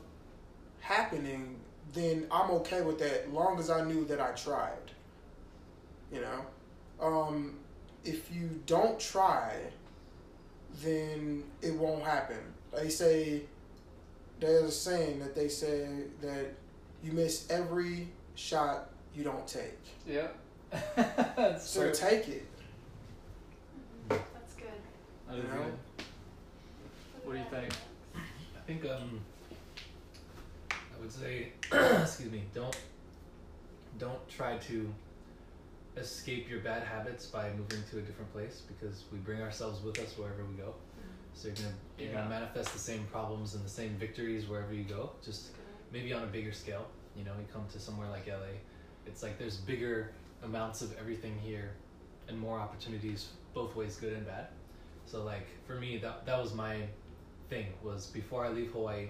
happening, 0.81 1.55
then 1.93 2.27
I'm 2.31 2.49
okay 2.51 2.81
with 2.81 2.99
that, 2.99 3.33
long 3.33 3.59
as 3.59 3.69
I 3.69 3.83
knew 3.83 4.05
that 4.05 4.19
I 4.19 4.31
tried. 4.31 4.91
You 6.11 6.21
know, 6.21 7.05
um, 7.05 7.55
if 8.03 8.33
you 8.33 8.61
don't 8.65 8.99
try, 8.99 9.55
then 10.83 11.43
it 11.61 11.73
won't 11.75 12.03
happen. 12.03 12.39
They 12.73 12.89
say 12.89 13.43
there's 14.39 14.63
a 14.63 14.71
saying 14.71 15.19
that 15.19 15.35
they 15.35 15.47
say 15.47 15.87
that 16.21 16.47
you 17.03 17.11
miss 17.11 17.49
every 17.49 18.07
shot 18.35 18.89
you 19.15 19.23
don't 19.23 19.47
take. 19.47 19.79
yeah 20.05 20.27
That's 20.95 21.67
So 21.69 21.83
true. 21.83 21.93
take 21.93 22.27
it. 22.29 22.45
that's 24.07 24.53
good 24.55 24.67
That 25.27 25.37
is 25.37 25.43
you 25.43 25.49
know? 25.49 25.63
good. 25.65 26.05
what 27.23 27.33
do 27.33 27.39
you 27.39 27.45
think 27.49 27.73
I 28.55 28.59
think 28.71 28.85
um, 28.85 29.19
I 30.71 31.01
would 31.01 31.11
say, 31.11 31.53
excuse 32.01 32.31
me, 32.31 32.43
don't 32.53 32.77
don't 33.97 34.29
try 34.29 34.57
to 34.57 34.87
escape 35.97 36.47
your 36.49 36.59
bad 36.59 36.83
habits 36.83 37.25
by 37.25 37.49
moving 37.57 37.83
to 37.89 37.97
a 37.97 38.01
different 38.01 38.31
place 38.31 38.61
because 38.67 39.03
we 39.11 39.17
bring 39.17 39.41
ourselves 39.41 39.81
with 39.83 39.97
us 39.99 40.17
wherever 40.17 40.45
we 40.45 40.53
go. 40.55 40.73
So 41.33 41.47
you're 41.47 41.57
gonna 41.57 41.67
you're 41.97 42.09
Yeah. 42.09 42.15
gonna 42.17 42.29
manifest 42.29 42.73
the 42.73 42.79
same 42.79 43.05
problems 43.11 43.55
and 43.55 43.65
the 43.65 43.69
same 43.69 43.95
victories 43.97 44.47
wherever 44.47 44.73
you 44.73 44.83
go. 44.83 45.11
Just 45.25 45.49
maybe 45.91 46.13
on 46.13 46.23
a 46.23 46.27
bigger 46.27 46.51
scale. 46.53 46.85
You 47.15 47.23
know, 47.25 47.33
you 47.39 47.45
come 47.51 47.65
to 47.73 47.79
somewhere 47.79 48.07
like 48.09 48.27
LA, 48.27 48.53
it's 49.09 49.23
like 49.23 49.37
there's 49.37 49.57
bigger 49.57 50.11
amounts 50.43 50.81
of 50.81 50.95
everything 50.97 51.37
here 51.43 51.71
and 52.27 52.39
more 52.39 52.59
opportunities 52.59 53.29
both 53.53 53.75
ways, 53.75 53.97
good 53.97 54.13
and 54.13 54.25
bad. 54.25 54.47
So 55.05 55.23
like 55.23 55.47
for 55.65 55.75
me, 55.75 55.97
that 55.97 56.25
that 56.25 56.39
was 56.41 56.53
my 56.53 56.77
thing 57.49 57.67
was 57.83 58.05
before 58.07 58.45
I 58.45 58.49
leave 58.49 58.71
Hawaii, 58.71 59.07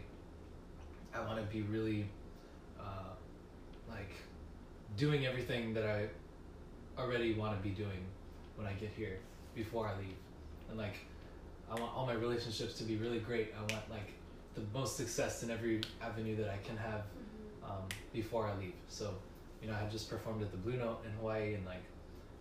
I 1.13 1.19
want 1.21 1.37
to 1.37 1.43
be 1.53 1.61
really 1.63 2.07
uh, 2.79 3.11
like 3.89 4.11
doing 4.97 5.25
everything 5.25 5.73
that 5.73 5.85
I 5.85 6.07
already 6.99 7.33
want 7.33 7.57
to 7.57 7.61
be 7.61 7.75
doing 7.75 8.05
when 8.55 8.65
I 8.65 8.73
get 8.73 8.91
here 8.95 9.19
before 9.55 9.87
I 9.87 9.97
leave, 9.99 10.15
and 10.69 10.77
like 10.77 10.95
I 11.69 11.79
want 11.79 11.93
all 11.95 12.05
my 12.05 12.13
relationships 12.13 12.75
to 12.75 12.83
be 12.83 12.95
really 12.95 13.19
great. 13.19 13.53
I 13.55 13.59
want 13.59 13.89
like 13.89 14.13
the 14.55 14.61
most 14.73 14.95
success 14.97 15.43
in 15.43 15.51
every 15.51 15.81
avenue 16.01 16.35
that 16.37 16.49
I 16.49 16.57
can 16.65 16.77
have 16.77 17.03
um, 17.63 17.83
before 18.13 18.47
I 18.47 18.57
leave. 18.59 18.73
So, 18.87 19.13
you 19.61 19.67
know, 19.67 19.75
I 19.75 19.79
had 19.79 19.91
just 19.91 20.09
performed 20.09 20.41
at 20.41 20.51
the 20.51 20.57
Blue 20.57 20.77
Note 20.77 20.99
in 21.05 21.11
Hawaii, 21.13 21.53
and 21.53 21.65
like 21.65 21.83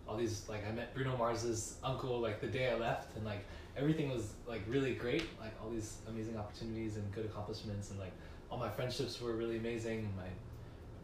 all 0.07 0.17
these, 0.17 0.45
like 0.49 0.67
I 0.67 0.71
met 0.71 0.93
Bruno 0.93 1.15
Mars's 1.17 1.75
uncle 1.83 2.19
like 2.19 2.41
the 2.41 2.47
day 2.47 2.69
I 2.69 2.75
left, 2.75 3.15
and 3.15 3.25
like 3.25 3.45
everything 3.77 4.09
was 4.09 4.33
like 4.47 4.61
really 4.67 4.93
great. 4.93 5.23
Like 5.39 5.53
all 5.63 5.69
these 5.69 5.97
amazing 6.07 6.37
opportunities 6.37 6.97
and 6.97 7.11
good 7.13 7.25
accomplishments, 7.25 7.91
and 7.91 7.99
like 7.99 8.13
all 8.49 8.57
my 8.57 8.69
friendships 8.69 9.21
were 9.21 9.33
really 9.33 9.57
amazing, 9.57 9.99
and 9.99 10.15
my 10.15 10.29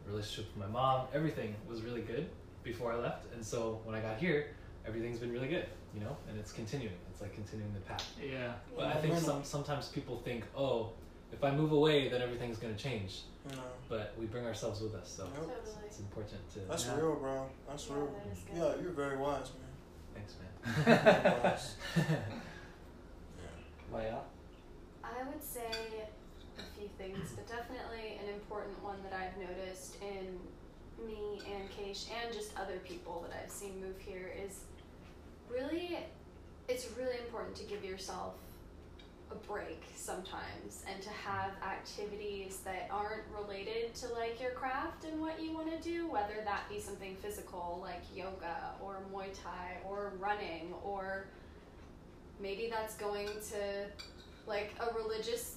relationship 0.06 0.46
with 0.54 0.66
my 0.66 0.72
mom, 0.72 1.06
everything 1.12 1.54
was 1.68 1.82
really 1.82 2.02
good 2.02 2.28
before 2.62 2.92
I 2.92 2.96
left. 2.96 3.32
And 3.34 3.44
so 3.44 3.80
when 3.84 3.94
I 3.94 4.00
got 4.00 4.18
here, 4.18 4.48
everything's 4.86 5.18
been 5.18 5.32
really 5.32 5.48
good, 5.48 5.66
you 5.94 6.00
know, 6.00 6.16
and 6.28 6.38
it's 6.38 6.52
continuing. 6.52 6.94
It's 7.10 7.20
like 7.20 7.34
continuing 7.34 7.72
the 7.74 7.80
path. 7.80 8.06
yeah 8.22 8.52
But 8.76 8.86
I 8.86 8.94
think 9.00 9.18
some 9.18 9.44
sometimes 9.44 9.88
people 9.88 10.20
think, 10.24 10.44
oh, 10.56 10.90
if 11.32 11.42
I 11.42 11.50
move 11.50 11.72
away, 11.72 12.08
then 12.08 12.22
everything's 12.22 12.58
gonna 12.58 12.74
change. 12.76 13.22
You 13.50 13.56
know, 13.56 13.62
But 13.88 14.14
we 14.18 14.26
bring 14.26 14.44
ourselves 14.46 14.80
with 14.80 14.94
us, 14.94 15.08
so 15.16 15.24
Yep. 15.24 15.34
Totally. 15.36 15.86
it's 15.86 16.00
important 16.00 16.50
to. 16.54 16.60
that's 16.60 16.86
Yeah. 16.86 16.96
real, 16.96 17.14
bro. 17.16 17.48
That's 17.68 17.86
Yeah, 17.88 17.94
real. 17.94 18.06
that 18.06 18.26
is 18.32 18.38
good. 18.40 18.56
Yeah, 18.56 18.82
you're 18.82 18.92
very 18.92 19.16
wise, 19.16 19.50
man. 19.54 19.72
Thanks, 20.14 20.34
man. 20.86 21.42
wise. 21.42 21.76
Maya? 23.92 24.18
I 25.04 25.22
would 25.28 25.42
say 25.42 25.70
a 26.58 26.62
few 26.78 26.88
things, 26.98 27.32
but 27.36 27.46
definitely 27.46 28.18
an 28.22 28.28
important 28.34 28.82
one 28.82 28.96
that 29.04 29.12
I've 29.12 29.36
noticed 29.38 29.96
in 30.02 30.38
me 31.06 31.40
and 31.54 31.68
Keish 31.70 32.06
and 32.10 32.32
just 32.34 32.50
other 32.58 32.78
people 32.78 33.24
that 33.28 33.38
I've 33.44 33.50
seen 33.50 33.80
move 33.80 33.98
here 33.98 34.32
is 34.44 34.60
really, 35.48 35.98
it's 36.68 36.88
really 36.98 37.18
important 37.18 37.54
to 37.56 37.64
give 37.64 37.84
yourself 37.84 38.34
a 39.30 39.34
break 39.34 39.82
sometimes 39.94 40.84
and 40.92 41.02
to 41.02 41.10
have 41.10 41.50
activities 41.62 42.60
that 42.64 42.88
aren't 42.90 43.22
related 43.36 43.94
to 43.94 44.08
like 44.12 44.40
your 44.40 44.52
craft 44.52 45.04
and 45.04 45.20
what 45.20 45.42
you 45.42 45.52
want 45.52 45.70
to 45.70 45.88
do, 45.88 46.08
whether 46.08 46.42
that 46.44 46.68
be 46.68 46.80
something 46.80 47.16
physical 47.16 47.80
like 47.82 48.02
yoga 48.14 48.74
or 48.80 48.98
Muay 49.12 49.32
Thai 49.32 49.78
or 49.84 50.12
running 50.18 50.72
or 50.84 51.26
maybe 52.40 52.68
that's 52.70 52.94
going 52.96 53.28
to 53.50 53.86
like 54.46 54.74
a 54.80 54.94
religious 54.94 55.56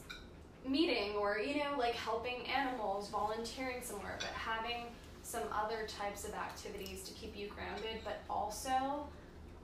meeting 0.65 1.13
or 1.15 1.39
you 1.39 1.57
know 1.57 1.77
like 1.77 1.93
helping 1.93 2.45
animals 2.47 3.09
volunteering 3.09 3.81
somewhere 3.81 4.17
but 4.19 4.29
having 4.29 4.85
some 5.23 5.43
other 5.53 5.87
types 5.87 6.25
of 6.27 6.33
activities 6.33 7.03
to 7.03 7.13
keep 7.13 7.37
you 7.37 7.47
grounded 7.47 8.01
but 8.03 8.21
also 8.29 9.07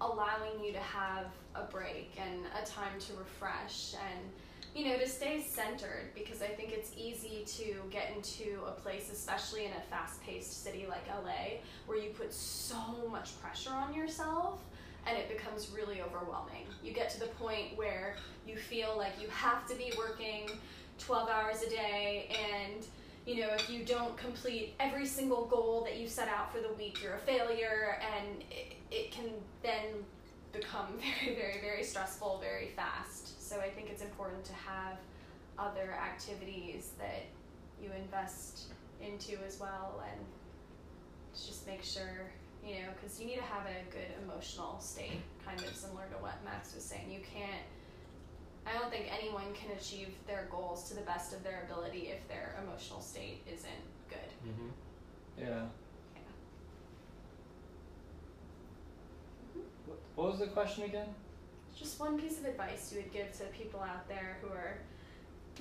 allowing 0.02 0.64
you 0.64 0.72
to 0.72 0.80
have 0.80 1.28
a 1.56 1.64
break 1.64 2.12
and 2.18 2.42
a 2.62 2.66
time 2.66 3.00
to 3.00 3.14
refresh 3.14 3.94
and 3.94 4.30
you 4.76 4.90
know 4.90 4.98
to 4.98 5.08
stay 5.08 5.42
centered 5.42 6.12
because 6.14 6.42
i 6.42 6.48
think 6.48 6.74
it's 6.74 6.92
easy 6.98 7.46
to 7.46 7.76
get 7.90 8.12
into 8.14 8.60
a 8.68 8.72
place 8.72 9.10
especially 9.12 9.64
in 9.64 9.72
a 9.72 9.82
fast-paced 9.90 10.64
city 10.64 10.86
like 10.90 11.08
la 11.08 11.32
where 11.86 11.98
you 11.98 12.10
put 12.10 12.34
so 12.34 12.76
much 13.10 13.40
pressure 13.42 13.72
on 13.72 13.94
yourself 13.94 14.60
and 15.08 15.18
it 15.18 15.30
becomes 15.30 15.70
really 15.76 16.02
overwhelming. 16.02 16.66
You 16.84 16.92
get 16.92 17.10
to 17.12 17.20
the 17.20 17.28
point 17.28 17.76
where 17.76 18.16
you 18.48 18.56
feel 18.56 18.96
like 18.98 19.14
you 19.22 19.28
have 19.30 19.68
to 19.68 19.76
be 19.76 19.94
working 19.98 20.50
12 21.00 21.30
hours 21.30 21.62
a 21.62 21.70
day 21.70 22.30
and 22.54 22.86
you 23.26 23.42
know 23.42 23.50
if 23.54 23.70
you 23.70 23.84
don't 23.84 24.16
complete 24.16 24.76
every 24.80 25.06
single 25.06 25.46
goal 25.46 25.84
that 25.84 25.98
you 25.98 26.08
set 26.08 26.30
out 26.30 26.54
for 26.54 26.62
the 26.62 26.72
week 26.76 27.04
you're 27.04 27.16
a 27.16 27.20
failure 27.20 27.98
and 28.16 28.44
it 28.96 29.12
can 29.12 29.26
then 29.62 29.86
become 30.54 30.88
very 31.24 31.36
very 31.36 31.62
very 31.62 31.84
stressful 31.84 32.40
very 32.42 32.70
fast 32.76 33.48
so 33.48 33.60
i 33.60 33.70
think 33.70 33.90
it's 33.90 34.02
important 34.02 34.44
to 34.44 34.54
have 34.54 34.98
other 35.60 35.94
activities 35.94 36.92
that 36.98 37.26
you 37.82 37.90
invest 38.02 38.68
into 39.02 39.38
as 39.46 39.60
well 39.60 40.02
and 40.12 40.26
just 41.34 41.68
make 41.68 41.84
sure 41.84 42.32
you 42.66 42.76
know 42.76 42.90
because 42.96 43.20
you 43.20 43.28
need 43.28 43.36
to 43.36 43.44
have 43.44 43.66
a 43.68 43.92
good 43.92 44.10
emotional 44.24 44.80
state 44.80 45.22
kind 45.46 45.60
of 45.60 45.76
similar 45.76 46.06
to 46.08 46.18
what 46.24 46.34
max 46.46 46.74
was 46.74 46.84
saying 46.84 47.12
you 47.12 47.20
can't 47.20 47.64
I 48.66 48.74
don't 48.80 48.90
think 48.90 49.06
anyone 49.16 49.54
can 49.54 49.70
achieve 49.78 50.10
their 50.26 50.48
goals 50.50 50.90
to 50.90 50.96
the 50.96 51.02
best 51.02 51.34
of 51.34 51.44
their 51.44 51.68
ability 51.70 52.10
if 52.12 52.28
their 52.28 52.56
emotional 52.64 53.00
state 53.00 53.44
isn't 53.46 53.86
good. 54.10 54.50
Mm-hmm. 54.50 54.70
Yeah. 55.38 55.66
What- 59.86 60.00
What 60.16 60.32
was 60.32 60.40
the 60.40 60.48
question 60.48 60.84
again? 60.84 61.14
Just 61.78 62.00
one 62.00 62.18
piece 62.20 62.40
of 62.40 62.46
advice 62.46 62.92
you 62.94 63.02
would 63.02 63.12
give 63.12 63.32
to 63.38 63.44
people 63.46 63.82
out 63.82 64.08
there 64.08 64.38
who 64.42 64.48
are 64.50 64.78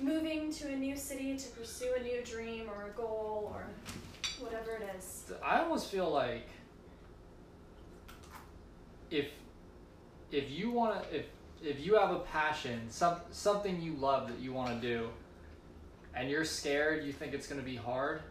moving 0.01 0.51
to 0.53 0.67
a 0.69 0.75
new 0.75 0.95
city 0.95 1.37
to 1.37 1.49
pursue 1.49 1.93
a 1.97 2.03
new 2.03 2.21
dream 2.23 2.69
or 2.69 2.87
a 2.87 2.89
goal 2.91 3.51
or 3.53 3.67
whatever 4.39 4.71
it 4.75 4.83
is. 4.97 5.31
I 5.43 5.59
almost 5.59 5.89
feel 5.91 6.09
like 6.09 6.47
if 9.11 9.27
if 10.31 10.49
you 10.49 10.71
want 10.71 11.03
to 11.03 11.15
if 11.19 11.25
if 11.61 11.79
you 11.85 11.95
have 11.95 12.11
a 12.11 12.19
passion, 12.19 12.89
some 12.89 13.17
something 13.31 13.81
you 13.81 13.93
love 13.95 14.27
that 14.29 14.39
you 14.39 14.53
want 14.53 14.81
to 14.81 14.87
do, 14.87 15.09
and 16.13 16.29
you're 16.29 16.45
scared, 16.45 17.03
you 17.05 17.11
think 17.13 17.33
it's 17.33 17.47
going 17.47 17.59
to 17.59 17.65
be 17.65 17.75
hard. 17.75 18.21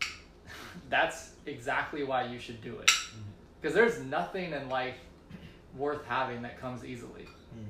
That's 0.88 1.30
exactly 1.46 2.02
why 2.04 2.24
you 2.26 2.38
should 2.38 2.60
do 2.62 2.78
it. 2.78 2.88
Mm-hmm. 2.88 3.20
Because 3.66 3.74
there's 3.74 3.98
nothing 4.06 4.52
in 4.52 4.68
life 4.68 4.94
worth 5.76 6.04
having 6.04 6.42
that 6.42 6.60
comes 6.60 6.84
easily. 6.84 7.22
Hmm. 7.22 7.64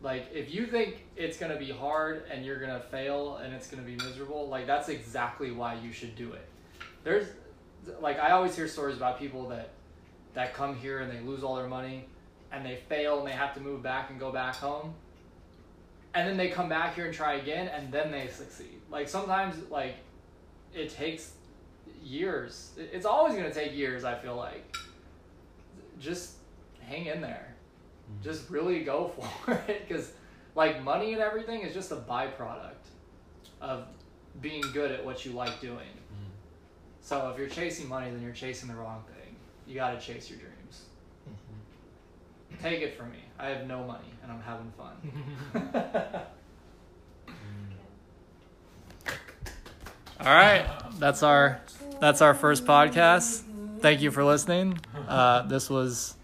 Like 0.00 0.28
if 0.32 0.54
you 0.54 0.68
think 0.68 1.04
it's 1.16 1.36
going 1.36 1.50
to 1.50 1.58
be 1.58 1.72
hard 1.72 2.22
and 2.30 2.46
you're 2.46 2.60
going 2.60 2.70
to 2.70 2.78
fail 2.78 3.38
and 3.38 3.52
it's 3.52 3.66
going 3.66 3.82
to 3.82 3.90
be 3.90 3.96
miserable, 3.96 4.46
like 4.46 4.68
that's 4.68 4.88
exactly 4.88 5.50
why 5.50 5.74
you 5.74 5.90
should 5.90 6.14
do 6.14 6.32
it. 6.34 6.48
There's 7.02 7.26
like 8.00 8.20
I 8.20 8.30
always 8.30 8.54
hear 8.54 8.68
stories 8.68 8.96
about 8.96 9.18
people 9.18 9.48
that 9.48 9.70
that 10.34 10.54
come 10.54 10.76
here 10.76 11.00
and 11.00 11.10
they 11.10 11.18
lose 11.18 11.42
all 11.42 11.56
their 11.56 11.66
money 11.66 12.04
and 12.52 12.64
they 12.64 12.76
fail 12.88 13.18
and 13.18 13.26
they 13.26 13.32
have 13.32 13.52
to 13.54 13.60
move 13.60 13.82
back 13.82 14.10
and 14.10 14.20
go 14.20 14.30
back 14.30 14.54
home. 14.54 14.94
And 16.14 16.28
then 16.28 16.36
they 16.36 16.50
come 16.50 16.68
back 16.68 16.94
here 16.94 17.06
and 17.06 17.12
try 17.12 17.34
again 17.34 17.66
and 17.66 17.90
then 17.90 18.12
they 18.12 18.28
succeed. 18.28 18.80
Like 18.92 19.08
sometimes 19.08 19.56
like 19.72 19.96
it 20.72 20.90
takes 20.90 21.32
years. 22.00 22.70
It's 22.76 23.06
always 23.06 23.34
going 23.34 23.50
to 23.50 23.52
take 23.52 23.74
years, 23.74 24.04
I 24.04 24.14
feel 24.14 24.36
like. 24.36 24.76
Just 25.98 26.34
hang 26.80 27.06
in 27.06 27.20
there. 27.20 27.54
Mm-hmm. 28.10 28.22
Just 28.22 28.48
really 28.50 28.84
go 28.84 29.08
for 29.44 29.52
it 29.68 29.88
cuz 29.88 30.12
like 30.54 30.82
money 30.82 31.12
and 31.12 31.22
everything 31.22 31.62
is 31.62 31.74
just 31.74 31.92
a 31.92 31.96
byproduct 31.96 32.90
of 33.60 33.86
being 34.40 34.62
good 34.72 34.90
at 34.90 35.04
what 35.04 35.24
you 35.24 35.32
like 35.32 35.60
doing. 35.60 35.76
Mm-hmm. 35.76 36.30
So 37.00 37.30
if 37.30 37.38
you're 37.38 37.48
chasing 37.48 37.88
money, 37.88 38.10
then 38.10 38.22
you're 38.22 38.32
chasing 38.32 38.68
the 38.68 38.74
wrong 38.74 39.04
thing. 39.06 39.36
You 39.66 39.74
got 39.74 39.98
to 39.98 40.04
chase 40.04 40.30
your 40.30 40.38
dreams. 40.38 40.84
Mm-hmm. 41.28 42.62
Take 42.62 42.82
it 42.82 42.96
from 42.96 43.10
me. 43.10 43.18
I 43.38 43.48
have 43.48 43.66
no 43.66 43.84
money 43.84 44.08
and 44.22 44.32
I'm 44.32 44.40
having 44.40 44.72
fun. 44.72 44.96
All 50.18 50.32
right, 50.32 50.66
that's 50.98 51.22
our 51.22 51.60
that's 52.00 52.22
our 52.22 52.32
first 52.32 52.64
podcast. 52.64 53.42
Thank 53.80 54.00
you 54.00 54.10
for 54.10 54.24
listening. 54.24 54.78
Uh, 55.06 55.42
this 55.42 55.70
was 55.70 56.14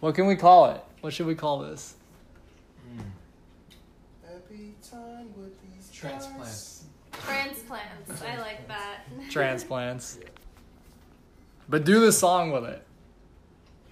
what 0.00 0.14
can 0.14 0.26
we 0.26 0.36
call 0.36 0.70
it? 0.70 0.80
What 1.00 1.12
should 1.12 1.26
we 1.26 1.34
call 1.34 1.60
this? 1.60 1.94
Happy 4.24 4.74
time 4.88 5.28
with 5.36 5.60
these 5.62 5.90
Transplants. 5.90 6.84
Transplants. 7.12 8.22
I 8.22 8.36
like 8.38 8.68
that. 8.68 9.04
Transplants. 9.30 10.18
But 11.68 11.84
do 11.84 12.00
the 12.00 12.12
song 12.12 12.52
with 12.52 12.64
it. 12.64 12.84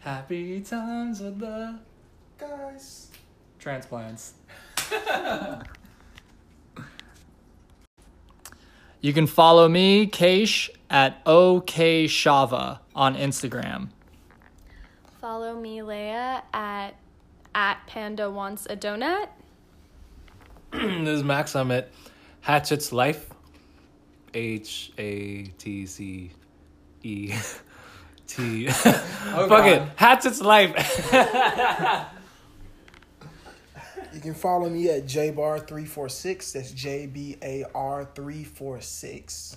Happy 0.00 0.60
times 0.60 1.20
with 1.20 1.38
the 1.38 1.78
guys. 2.38 3.08
transplants. 3.58 4.34
you 9.00 9.12
can 9.12 9.26
follow 9.26 9.68
me, 9.68 10.06
Keish, 10.06 10.68
at 10.90 11.24
OKShava 11.24 12.80
on 12.94 13.16
Instagram. 13.16 13.88
Follow 15.24 15.58
me, 15.58 15.78
Leia, 15.78 16.42
at 16.52 16.90
at 17.54 17.78
Panda 17.86 18.30
Wants 18.30 18.66
a 18.68 18.76
Donut. 18.76 19.28
this 20.70 21.08
is 21.08 21.24
Max. 21.24 21.56
I'm 21.56 21.70
at 21.70 21.88
Hatchet's 22.42 22.92
Life. 22.92 23.30
H 24.34 24.92
A 24.98 25.44
T 25.56 25.86
C 25.86 26.30
E 27.02 27.32
T. 28.26 28.68
Fuck 28.68 29.64
it. 29.64 29.96
Hatchet's 29.96 30.42
Life. 30.42 30.74
You 34.12 34.20
can 34.20 34.34
follow 34.34 34.68
me 34.70 34.88
at 34.90 35.06
jbar346. 35.06 36.52
That's 36.52 36.70
J 36.70 37.06
B 37.06 37.36
A 37.42 37.64
R 37.74 38.04
346. 38.04 39.56